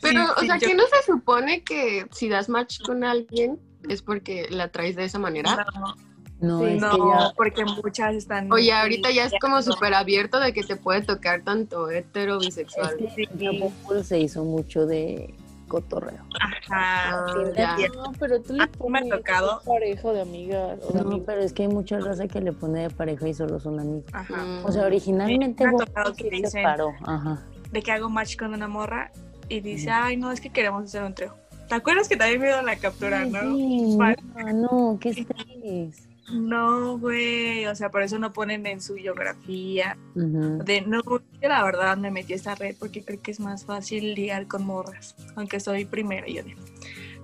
Pero, 0.00 0.24
Sí, 0.24 0.30
o 0.36 0.40
sí, 0.40 0.46
sea, 0.46 0.56
yo- 0.58 0.68
¿qué 0.68 0.74
no 0.74 0.84
se 0.84 1.12
supone 1.12 1.62
que 1.62 2.06
si 2.12 2.28
das 2.28 2.48
match 2.48 2.80
con 2.82 3.04
alguien 3.04 3.58
es 3.88 4.02
porque 4.02 4.46
la 4.50 4.68
traes 4.68 4.96
de 4.96 5.04
esa 5.04 5.18
manera? 5.18 5.66
No, 5.78 5.94
No, 6.40 6.60
Sí, 6.60 6.66
es 6.66 6.80
no, 6.80 6.90
que 6.90 6.96
ya, 6.98 7.32
porque 7.36 7.64
muchas 7.64 8.14
están. 8.14 8.52
Oye, 8.52 8.72
ahorita 8.72 9.10
ya 9.10 9.24
es 9.24 9.32
como 9.40 9.60
súper 9.60 9.92
abierto 9.94 10.38
de 10.38 10.52
que 10.52 10.62
te 10.62 10.76
puede 10.76 11.02
tocar 11.02 11.42
tanto 11.42 11.90
hetero, 11.90 12.38
bisexual. 12.38 12.96
es 13.00 13.14
que 13.28 13.28
Bumble 13.60 14.04
se 14.04 14.20
hizo 14.20 14.44
mucho 14.44 14.86
de 14.86 15.34
cotorreo. 15.66 16.22
Ajá. 16.40 17.26
Sí, 17.34 17.50
ya. 17.56 17.76
sí, 17.76 17.84
No, 17.94 18.12
pero 18.18 18.40
tú 18.40 18.52
le 18.54 18.64
mí 18.66 18.70
me 18.70 18.78
pones 18.78 19.08
tocado. 19.10 19.60
pareja 19.66 20.12
de 20.12 20.20
amigas 20.22 20.78
o 20.82 20.92
de 20.92 20.94
No, 20.94 21.08
amigos. 21.08 21.22
pero 21.26 21.40
es 21.42 21.52
que 21.52 21.62
hay 21.62 21.68
mucha 21.68 21.98
raza 21.98 22.26
que 22.28 22.40
le 22.40 22.52
pone 22.52 22.82
de 22.82 22.90
pareja 22.90 23.28
y 23.28 23.34
solo 23.34 23.58
son 23.60 23.80
amigos. 23.80 24.04
Ajá. 24.12 24.36
Mm. 24.44 24.64
O 24.64 24.72
sea, 24.72 24.86
originalmente 24.86 25.64
me 25.64 25.70
ha 25.70 25.72
Bumble 25.72 25.86
tocado 25.86 26.14
que 26.14 26.30
sí 26.30 26.42
se 26.46 26.62
paró. 26.62 26.92
Ajá. 27.04 27.42
De 27.72 27.82
que 27.82 27.92
hago 27.92 28.08
match 28.08 28.36
con 28.38 28.54
una 28.54 28.68
morra 28.68 29.10
y 29.48 29.60
dice, 29.60 29.90
ay, 29.90 30.16
no, 30.16 30.30
es 30.32 30.40
que 30.40 30.50
queremos 30.50 30.84
hacer 30.84 31.02
un 31.02 31.14
trío. 31.14 31.34
¿Te 31.68 31.74
acuerdas 31.74 32.08
que 32.08 32.16
también 32.16 32.40
me 32.40 32.46
dieron 32.46 32.64
la 32.64 32.76
captura, 32.76 33.26
no? 33.26 33.40
sí, 33.54 33.96
no, 33.98 34.52
no, 34.54 34.98
¿qué 34.98 35.10
estrés? 35.10 36.07
No, 36.32 36.98
güey, 36.98 37.66
o 37.66 37.74
sea, 37.74 37.90
por 37.90 38.02
eso 38.02 38.18
no 38.18 38.32
ponen 38.32 38.66
en 38.66 38.80
su 38.82 38.94
biografía. 38.94 39.96
De 40.14 40.82
no, 40.82 41.00
yo 41.02 41.48
la 41.48 41.62
verdad 41.64 41.96
me 41.96 42.10
metí 42.10 42.34
a 42.34 42.36
esta 42.36 42.54
red 42.54 42.76
porque 42.78 43.02
creo 43.04 43.20
que 43.22 43.30
es 43.30 43.40
más 43.40 43.64
fácil 43.64 44.14
ligar 44.14 44.46
con 44.46 44.66
morras, 44.66 45.14
aunque 45.36 45.58
soy 45.60 45.84
primera. 45.86 46.28
y 46.28 46.34
Yo 46.34 46.42
digo, 46.42 46.60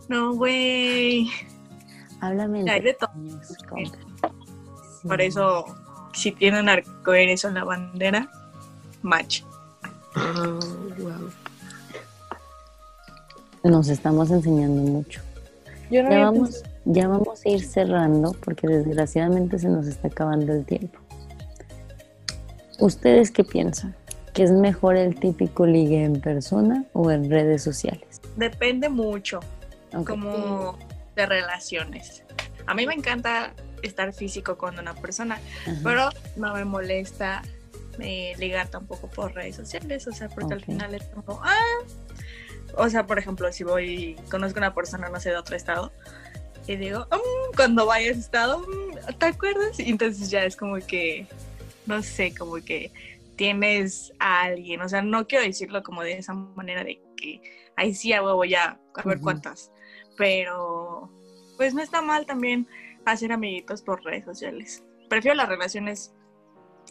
no, 0.09 0.35
güey, 0.35 1.29
Háblame 2.21 2.65
hay 2.71 2.81
de 2.81 2.95
todo. 2.95 3.11
Por 5.03 5.21
eso, 5.21 5.65
si 6.15 6.33
tienen 6.33 6.69
arcoíris 6.71 7.45
en 7.45 7.55
la 7.55 7.65
bandera, 7.65 8.31
match. 9.03 9.43
Ah, 10.17 10.59
wow. 10.99 11.31
Nos 13.65 13.89
estamos 13.89 14.31
enseñando 14.31 14.81
mucho. 14.83 15.21
Yo 15.91 16.03
no 16.03 16.11
Ya 16.11 16.17
había 16.17 16.25
vamos, 16.31 16.51
pensado- 16.51 16.74
ya 16.85 17.09
vamos 17.09 17.45
a 17.45 17.49
ir 17.49 17.65
cerrando 17.65 18.33
porque 18.45 18.67
desgraciadamente 18.67 19.59
se 19.59 19.69
nos 19.69 19.87
está 19.87 20.09
acabando 20.09 20.53
el 20.53 20.65
tiempo. 20.65 20.99
¿Ustedes 22.79 23.31
qué 23.31 23.45
piensan? 23.45 23.95
¿Que 24.33 24.43
es 24.43 24.51
mejor 24.51 24.97
el 24.97 25.19
típico 25.19 25.65
ligue 25.65 26.05
en 26.05 26.21
persona 26.21 26.85
o 26.93 27.11
en 27.11 27.31
redes 27.31 27.63
sociales? 27.63 28.21
Depende 28.37 28.89
mucho, 28.89 29.41
como 30.05 30.77
de 31.15 31.27
relaciones. 31.27 32.25
A 32.67 32.75
mí 32.75 32.87
me 32.87 32.95
encanta 32.95 33.55
estar 33.83 34.13
físico 34.13 34.59
con 34.59 34.79
una 34.79 34.95
persona, 34.95 35.39
Ajá. 35.67 35.81
pero 35.85 36.11
no 36.37 36.55
me 36.55 36.65
molesta 36.65 37.43
eh, 38.01 38.35
ligar 38.39 38.69
tampoco 38.69 39.09
por 39.09 39.35
redes 39.35 39.57
sociales, 39.57 40.07
o 40.07 40.13
sea, 40.13 40.29
porque 40.29 40.55
al 40.55 40.65
final 40.65 40.95
es 40.95 41.05
como, 41.05 41.41
ah, 41.45 41.79
o 42.77 42.89
sea, 42.89 43.07
por 43.07 43.19
ejemplo, 43.19 43.53
si 43.53 43.63
voy, 43.63 44.17
conozco 44.31 44.59
a 44.59 44.63
una 44.63 44.75
persona, 44.75 45.09
no 45.09 45.21
sé, 45.21 45.31
de 45.31 45.37
otro 45.37 45.55
estado, 45.55 45.93
y 46.67 46.77
digo, 46.77 47.07
"Mm, 47.11 47.57
cuando 47.57 47.87
vaya 47.87 48.09
a 48.09 48.11
ese 48.13 48.21
estado, 48.21 48.61
mm, 48.61 49.19
¿te 49.19 49.27
acuerdas? 49.27 49.79
Y 49.79 49.91
entonces 49.91 50.31
ya 50.31 50.45
es 50.45 50.57
como 50.57 50.77
que, 50.77 51.27
no 51.87 52.03
sé, 52.03 52.35
como 52.35 52.55
que 52.57 52.91
tienes 53.37 54.13
a 54.19 54.43
alguien, 54.43 54.81
o 54.81 54.89
sea, 54.89 55.03
no 55.03 55.27
quiero 55.27 55.45
decirlo 55.45 55.83
como 55.83 56.03
de 56.03 56.19
esa 56.19 56.33
manera 56.33 56.85
de 56.85 57.01
que, 57.17 57.41
ahí 57.77 57.95
sí, 57.95 58.13
a 58.13 58.23
huevo, 58.23 58.45
ya, 58.45 58.81
a 58.95 59.03
ver 59.03 59.21
cuántas, 59.21 59.73
pero 60.17 61.11
pues 61.57 61.75
no 61.75 61.83
está 61.83 62.01
mal 62.01 62.27
también 62.27 62.67
hacer 63.05 63.33
amiguitos 63.33 63.83
por 63.83 64.03
redes 64.05 64.25
sociales. 64.25 64.83
Prefiero 65.09 65.37
las 65.37 65.49
relaciones 65.49 66.14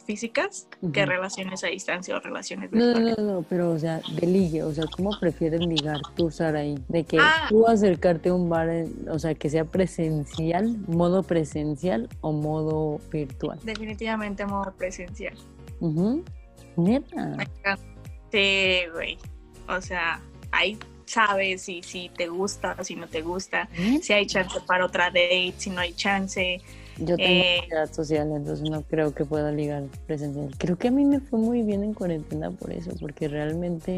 físicas 0.03 0.67
que 0.93 1.05
relaciones 1.05 1.63
a 1.63 1.67
distancia 1.67 2.15
o 2.15 2.19
relaciones 2.19 2.71
No, 2.71 2.79
no, 2.79 2.85
virtuales. 2.93 3.17
no, 3.17 3.23
no, 3.33 3.41
pero 3.49 3.71
o 3.71 3.79
sea, 3.79 4.01
de 4.19 4.27
ligue, 4.27 4.61
o 4.63 4.73
sea, 4.73 4.85
¿cómo 4.95 5.11
prefieres 5.19 5.61
ligar 5.61 5.99
tú, 6.15 6.29
Saraí? 6.29 6.77
De 6.87 7.03
que 7.05 7.17
Ah. 7.19 7.45
tú 7.49 7.67
acercarte 7.67 8.29
a 8.29 8.33
un 8.35 8.49
bar, 8.49 8.69
en- 8.69 9.07
o 9.09 9.17
sea, 9.19 9.33
que 9.35 9.49
sea 9.49 9.65
presencial, 9.65 10.77
modo 10.87 11.23
presencial 11.23 12.09
o 12.21 12.31
modo 12.31 12.99
virtual. 13.11 13.59
Definitivamente 13.63 14.45
modo 14.45 14.73
presencial. 14.77 15.35
Ujú. 15.79 16.23
Neta. 16.77 17.37
Sí, 18.31 18.79
güey. 18.93 19.17
O 19.69 19.79
sea, 19.81 20.19
ahí 20.51 20.77
sabes 21.05 21.61
si, 21.63 21.83
si 21.83 22.09
te 22.09 22.27
gusta 22.27 22.81
si 22.83 22.95
no 22.95 23.07
te 23.07 23.21
gusta, 23.21 23.69
si 24.01 24.13
hay 24.13 24.25
chance 24.25 24.59
para 24.65 24.85
otra 24.85 25.05
date, 25.05 25.53
si 25.57 25.69
no 25.69 25.79
hay 25.81 25.93
chance. 25.93 26.59
Yo 26.97 27.17
tengo 27.17 27.43
Eh, 27.43 27.59
ansiedad 27.61 27.91
social, 27.91 28.31
entonces 28.31 28.69
no 28.69 28.81
creo 28.83 29.13
que 29.15 29.25
pueda 29.25 29.51
ligar 29.51 29.83
presencial. 30.05 30.53
Creo 30.57 30.77
que 30.77 30.89
a 30.89 30.91
mí 30.91 31.03
me 31.05 31.19
fue 31.19 31.39
muy 31.39 31.63
bien 31.63 31.83
en 31.83 31.93
cuarentena 31.93 32.51
por 32.51 32.71
eso, 32.71 32.91
porque 32.99 33.27
realmente 33.27 33.97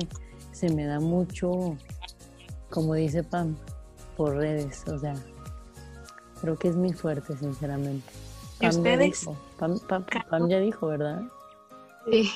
se 0.53 0.69
me 0.69 0.85
da 0.85 0.99
mucho, 0.99 1.77
como 2.69 2.93
dice 2.93 3.23
Pam, 3.23 3.57
por 4.15 4.35
redes, 4.35 4.83
o 4.87 4.97
sea, 4.97 5.13
creo 6.39 6.57
que 6.57 6.69
es 6.69 6.75
mi 6.77 6.93
fuerte, 6.93 7.35
sinceramente. 7.35 8.07
¿Y 8.61 8.67
Pam 8.67 8.71
ya 8.71 8.77
ustedes? 8.77 9.19
dijo, 9.19 9.37
Pam, 9.59 9.79
Pam- 9.89 10.05
Pam 10.29 10.47
ya 10.49 10.59
dijo, 10.59 10.87
¿verdad? 10.87 11.21
Sí. 12.09 12.31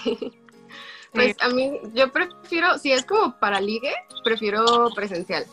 Pues 1.14 1.36
a 1.42 1.50
mí, 1.50 1.80
yo 1.96 2.12
prefiero, 2.12 2.78
si 2.78 2.92
es 2.92 3.04
como 3.04 3.36
para 3.40 3.60
ligue, 3.60 3.92
prefiero 4.24 4.90
presencial. 4.94 5.44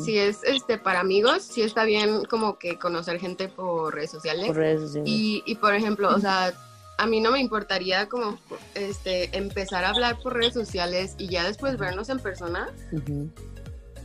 Si 0.00 0.18
es 0.18 0.42
este 0.44 0.78
para 0.78 1.00
amigos, 1.00 1.42
sí 1.42 1.62
está 1.62 1.84
bien 1.84 2.24
como 2.24 2.58
que 2.58 2.78
conocer 2.78 3.18
gente 3.18 3.48
por 3.48 3.94
redes 3.94 4.10
sociales. 4.10 4.46
Por 4.46 4.56
redes 4.56 4.80
sociales. 4.80 5.10
Y, 5.10 5.42
y 5.46 5.54
por 5.56 5.74
ejemplo, 5.74 6.14
o 6.14 6.18
sea, 6.20 6.52
a 6.98 7.06
mí 7.06 7.20
no 7.20 7.32
me 7.32 7.40
importaría 7.40 8.08
como 8.08 8.38
este 8.74 9.36
empezar 9.36 9.84
a 9.84 9.90
hablar 9.90 10.18
por 10.20 10.34
redes 10.34 10.54
sociales 10.54 11.14
y 11.18 11.28
ya 11.28 11.44
después 11.44 11.78
vernos 11.78 12.08
en 12.08 12.18
persona. 12.18 12.68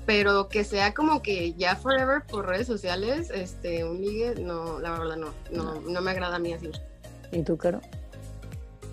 Pero 0.05 0.47
que 0.47 0.63
sea 0.63 0.93
como 0.93 1.21
que 1.21 1.53
ya 1.53 1.75
forever 1.75 2.23
por 2.23 2.47
redes 2.47 2.65
sociales, 2.65 3.29
este, 3.29 3.83
un 3.83 4.01
ligue, 4.01 4.35
no, 4.35 4.79
la 4.79 4.97
verdad 4.97 5.17
no, 5.17 5.33
no, 5.51 5.81
no 5.81 6.01
me 6.01 6.11
agrada 6.11 6.37
a 6.37 6.39
mí 6.39 6.53
así. 6.53 6.71
¿Y 7.31 7.43
tú, 7.43 7.57
Caro? 7.57 7.81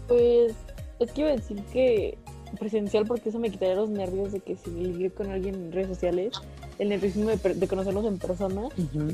Pues 0.09 0.55
es 0.99 1.13
que 1.13 1.21
iba 1.21 1.31
a 1.31 1.37
decir 1.37 1.63
que 1.73 2.19
presencial 2.59 3.07
porque 3.07 3.29
eso 3.29 3.39
me 3.39 3.51
quitaría 3.51 3.77
los 3.77 3.91
nervios 3.91 4.33
de 4.33 4.41
que 4.41 4.57
si 4.57 4.71
ligue 4.71 5.11
con 5.11 5.31
alguien 5.31 5.55
en 5.55 5.73
redes 5.73 5.89
sociales, 5.89 6.35
el 6.79 6.89
nerviosismo 6.89 7.31
de, 7.31 7.69
conocerlos 7.69 8.05
en 8.05 8.19
persona, 8.19 8.69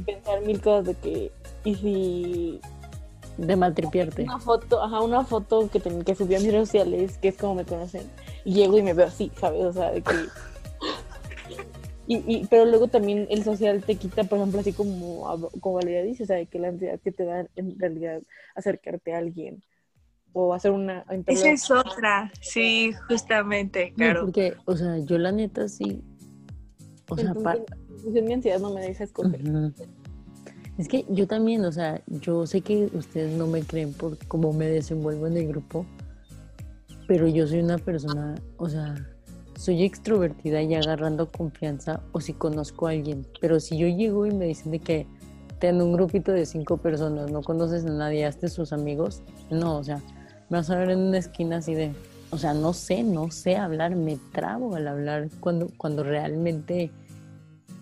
pensar 0.07 0.41
mil 0.43 0.61
cosas 0.61 0.87
de 0.87 0.95
que, 0.95 1.33
y 1.65 1.75
si 1.75 2.61
de 3.37 3.57
maltripiarte. 3.57 4.23
Una 4.23 4.39
foto, 4.39 4.83
ajá, 4.83 5.01
una 5.01 5.25
foto 5.25 5.69
que, 5.71 5.81
que 5.81 6.15
subí 6.15 6.35
a 6.35 6.41
mis 6.41 6.53
redes 6.53 6.69
sociales, 6.69 7.19
que 7.19 7.29
es 7.29 7.37
como 7.37 7.55
me 7.55 7.65
conocen, 7.65 8.03
y 8.45 8.55
llego 8.55 8.79
y 8.79 8.83
me 8.83 8.93
veo 8.93 9.07
así, 9.07 9.31
¿sabes? 9.39 9.65
O 9.65 9.73
sea, 9.73 9.91
de 9.91 10.03
que... 10.03 10.15
Y, 12.07 12.17
y, 12.27 12.47
pero 12.51 12.65
luego 12.65 12.89
también 12.89 13.29
el 13.31 13.45
social 13.45 13.85
te 13.85 13.95
quita, 13.95 14.25
por 14.25 14.39
ejemplo, 14.39 14.61
así 14.61 14.73
como, 14.73 15.49
como 15.61 15.77
Valeria 15.77 16.03
dice, 16.03 16.25
o 16.25 16.27
sea, 16.27 16.45
que 16.45 16.59
la 16.59 16.69
ansiedad 16.69 16.99
que 16.99 17.13
te 17.13 17.25
da 17.25 17.47
en 17.55 17.79
realidad 17.79 18.21
acercarte 18.57 19.15
a 19.15 19.19
alguien 19.19 19.63
o 20.33 20.53
hacer 20.53 20.73
una... 20.73 21.05
Esa 21.27 21.51
es 21.51 21.71
otra, 21.71 22.33
sí, 22.41 22.93
justamente, 23.09 23.93
claro. 23.97 24.23
porque, 24.23 24.55
o 24.65 24.77
sea, 24.77 24.99
yo 24.99 25.19
la 25.19 25.31
neta 25.33 25.69
sí, 25.69 26.03
o 27.11 27.17
sea, 27.17 27.35
para... 27.35 27.61
mi 28.05 28.33
ansiedad 28.33 28.61
no 28.61 28.73
me 28.73 28.81
deja 28.81 29.05
escoger. 29.05 29.41
Es 30.79 30.89
que 30.89 31.05
yo 31.11 31.27
también, 31.27 31.65
o 31.65 31.73
sea, 31.73 32.03
yo 32.07 32.47
sé 32.47 32.63
que 32.63 32.89
ustedes 32.95 33.37
no 33.37 33.47
me 33.47 33.61
creen 33.61 33.93
por 33.93 34.17
cómo 34.29 34.53
me 34.53 34.67
desenvuelvo 34.67 35.27
en 35.27 35.37
el 35.37 35.49
grupo, 35.49 35.85
pero 37.07 37.29
yo 37.29 37.47
soy 37.47 37.61
una 37.61 37.77
persona, 37.77 38.37
o 38.57 38.69
sea, 38.69 38.95
soy 39.57 39.85
extrovertida 39.85 40.63
y 40.63 40.75
agarrando 40.75 41.31
confianza 41.31 42.01
o 42.13 42.21
si 42.23 42.33
conozco 42.33 42.87
a 42.87 42.93
alguien, 42.93 43.27
pero 43.43 43.61
si 43.61 43.77
yo 43.77 43.89
llego 43.89 44.25
y 44.25 44.31
me 44.31 44.47
dicen 44.47 44.73
de 44.73 44.79
que 44.79 45.07
tengo 45.59 45.85
un 45.85 45.93
grupito 45.93 46.33
de 46.33 46.47
cinco 46.47 46.79
personas, 46.79 47.31
no 47.31 47.43
conoces 47.43 47.85
a 47.85 47.91
nadie, 47.91 48.25
hazte 48.25 48.49
sus 48.49 48.73
amigos, 48.73 49.23
no, 49.51 49.77
o 49.77 49.85
sea, 49.85 50.01
me 50.49 50.57
vas 50.57 50.71
a 50.71 50.79
ver 50.79 50.91
en 50.91 51.01
una 51.01 51.19
esquina 51.19 51.59
así 51.59 51.75
de, 51.75 51.93
o 52.31 52.39
sea, 52.39 52.55
no 52.55 52.73
sé, 52.73 53.03
no 53.03 53.31
sé 53.31 53.57
hablar, 53.57 53.97
me 53.97 54.17
trabo 54.33 54.75
al 54.77 54.89
hablar 54.89 55.29
cuando, 55.41 55.69
cuando 55.77 56.05
realmente 56.05 56.91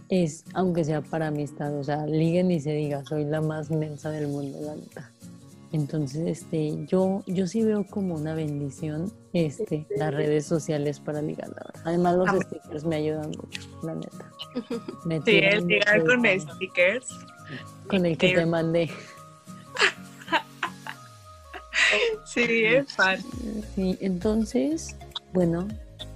es, 0.08 0.44
aunque 0.54 0.84
sea 0.84 1.02
para 1.02 1.28
amistad, 1.28 1.74
o 1.76 1.84
sea, 1.84 2.06
liguen 2.06 2.50
y 2.50 2.60
se 2.60 2.72
diga, 2.72 3.04
soy 3.04 3.24
la 3.24 3.40
más 3.40 3.70
mensa 3.70 4.10
del 4.10 4.28
mundo, 4.28 4.58
la 4.60 4.76
neta. 4.76 5.12
Entonces, 5.70 6.26
este, 6.26 6.86
yo, 6.86 7.22
yo 7.26 7.46
sí 7.46 7.62
veo 7.62 7.84
como 7.84 8.14
una 8.14 8.34
bendición 8.34 9.12
este, 9.34 9.86
las 9.96 10.14
redes 10.14 10.46
sociales 10.46 10.98
para 10.98 11.20
ligar, 11.20 11.50
la 11.50 11.62
verdad. 11.66 11.82
Además, 11.84 12.16
los 12.16 12.30
stickers 12.44 12.84
me 12.84 12.96
ayudan 12.96 13.30
mucho, 13.30 13.60
la 13.82 13.94
neta. 13.94 14.32
sí, 15.26 15.38
el 15.38 15.66
ligar 15.66 16.04
con 16.04 16.24
stickers. 16.24 17.08
Con 17.86 18.06
el 18.06 18.16
que 18.16 18.34
te 18.34 18.46
mandé. 18.46 18.88
sí, 22.24 22.64
es 22.64 22.90
fan. 22.94 23.20
Sí, 23.74 23.98
entonces, 24.00 24.96
bueno, 25.34 25.68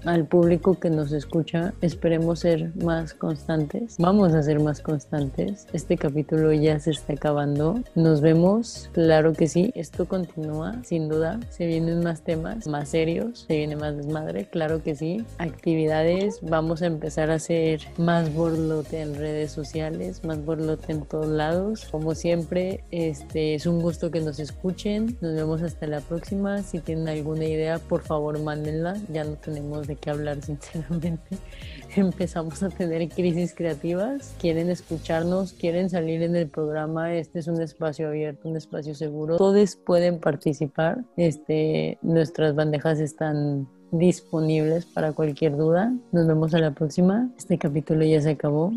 al 0.04 0.26
público 0.26 0.78
que 0.78 0.90
nos 0.90 1.12
escucha. 1.12 1.72
Esperemos 1.80 2.40
ser 2.40 2.74
más 2.76 3.14
constantes. 3.14 3.96
Vamos 3.98 4.34
a 4.34 4.42
ser 4.42 4.60
más 4.60 4.80
constantes. 4.80 5.66
Este 5.72 5.96
capítulo 5.96 6.52
ya 6.52 6.78
se 6.80 6.90
está 6.90 7.14
acabando. 7.14 7.80
Nos 7.94 8.20
vemos, 8.20 8.90
claro 8.92 9.32
que 9.32 9.48
sí. 9.48 9.72
Esto 9.74 10.06
continúa, 10.06 10.82
sin 10.84 11.08
duda. 11.08 11.40
Se 11.50 11.66
vienen 11.66 12.02
más 12.02 12.22
temas, 12.22 12.66
más 12.66 12.88
serios. 12.88 13.44
Se 13.46 13.56
viene 13.56 13.76
más 13.76 13.96
desmadre, 13.96 14.46
claro 14.46 14.82
que 14.82 14.94
sí. 14.94 15.24
Actividades. 15.38 16.38
Vamos 16.42 16.82
a 16.82 16.86
empezar 16.86 17.30
a 17.30 17.34
hacer 17.34 17.80
más 17.98 18.32
borlote 18.34 19.00
en 19.00 19.14
redes 19.14 19.52
sociales, 19.52 20.24
más 20.24 20.44
borlote 20.44 20.92
en 20.92 21.02
todos 21.02 21.28
lados. 21.28 21.86
Como 21.90 22.14
siempre, 22.14 22.84
este 22.90 23.54
es 23.54 23.66
un 23.66 23.80
gusto 23.80 24.10
que 24.10 24.20
nos 24.20 24.38
escuchen. 24.38 25.16
Nos 25.20 25.34
vemos 25.34 25.62
hasta 25.62 25.86
la 25.86 26.00
próxima. 26.00 26.62
Si 26.62 26.80
tienen 26.80 27.08
alguna 27.08 27.44
idea, 27.44 27.78
por 27.78 28.02
favor, 28.02 28.38
mándenla. 28.38 28.96
Ya 29.12 29.24
no 29.24 29.32
tenemos 29.34 29.86
que 29.96 30.11
hablar, 30.11 30.42
sinceramente. 30.42 31.37
Empezamos 31.96 32.62
a 32.62 32.70
tener 32.70 33.09
crisis 33.09 33.55
creativas. 33.55 34.35
Quieren 34.40 34.70
escucharnos, 34.70 35.52
quieren 35.52 35.90
salir 35.90 36.22
en 36.22 36.37
el 36.37 36.48
programa. 36.48 37.14
Este 37.14 37.38
es 37.38 37.48
un 37.48 37.61
espacio 37.61 38.09
abierto, 38.09 38.48
un 38.48 38.57
espacio 38.57 38.94
seguro. 38.94 39.37
Todos 39.37 39.76
pueden 39.76 40.18
participar. 40.20 41.05
Este, 41.16 41.98
nuestras 42.02 42.55
bandejas 42.55 42.98
están 43.00 43.68
disponibles 43.90 44.87
para 44.87 45.12
cualquier 45.12 45.57
duda. 45.57 45.92
Nos 46.12 46.26
vemos 46.26 46.55
a 46.55 46.59
la 46.59 46.70
próxima. 46.70 47.28
Este 47.37 47.59
capítulo 47.59 48.05
ya 48.05 48.20
se 48.20 48.31
acabó. 48.31 48.72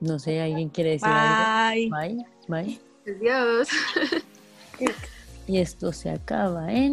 No 0.00 0.18
sé, 0.18 0.40
¿alguien 0.40 0.68
quiere 0.68 0.90
decir 0.90 1.08
algo? 1.08 1.96
Bye. 1.96 2.24
Bye. 2.48 2.80
Adiós. 3.06 3.68
Y 5.50 5.58
esto 5.58 5.92
se 5.92 6.10
acaba 6.10 6.72
en... 6.72 6.92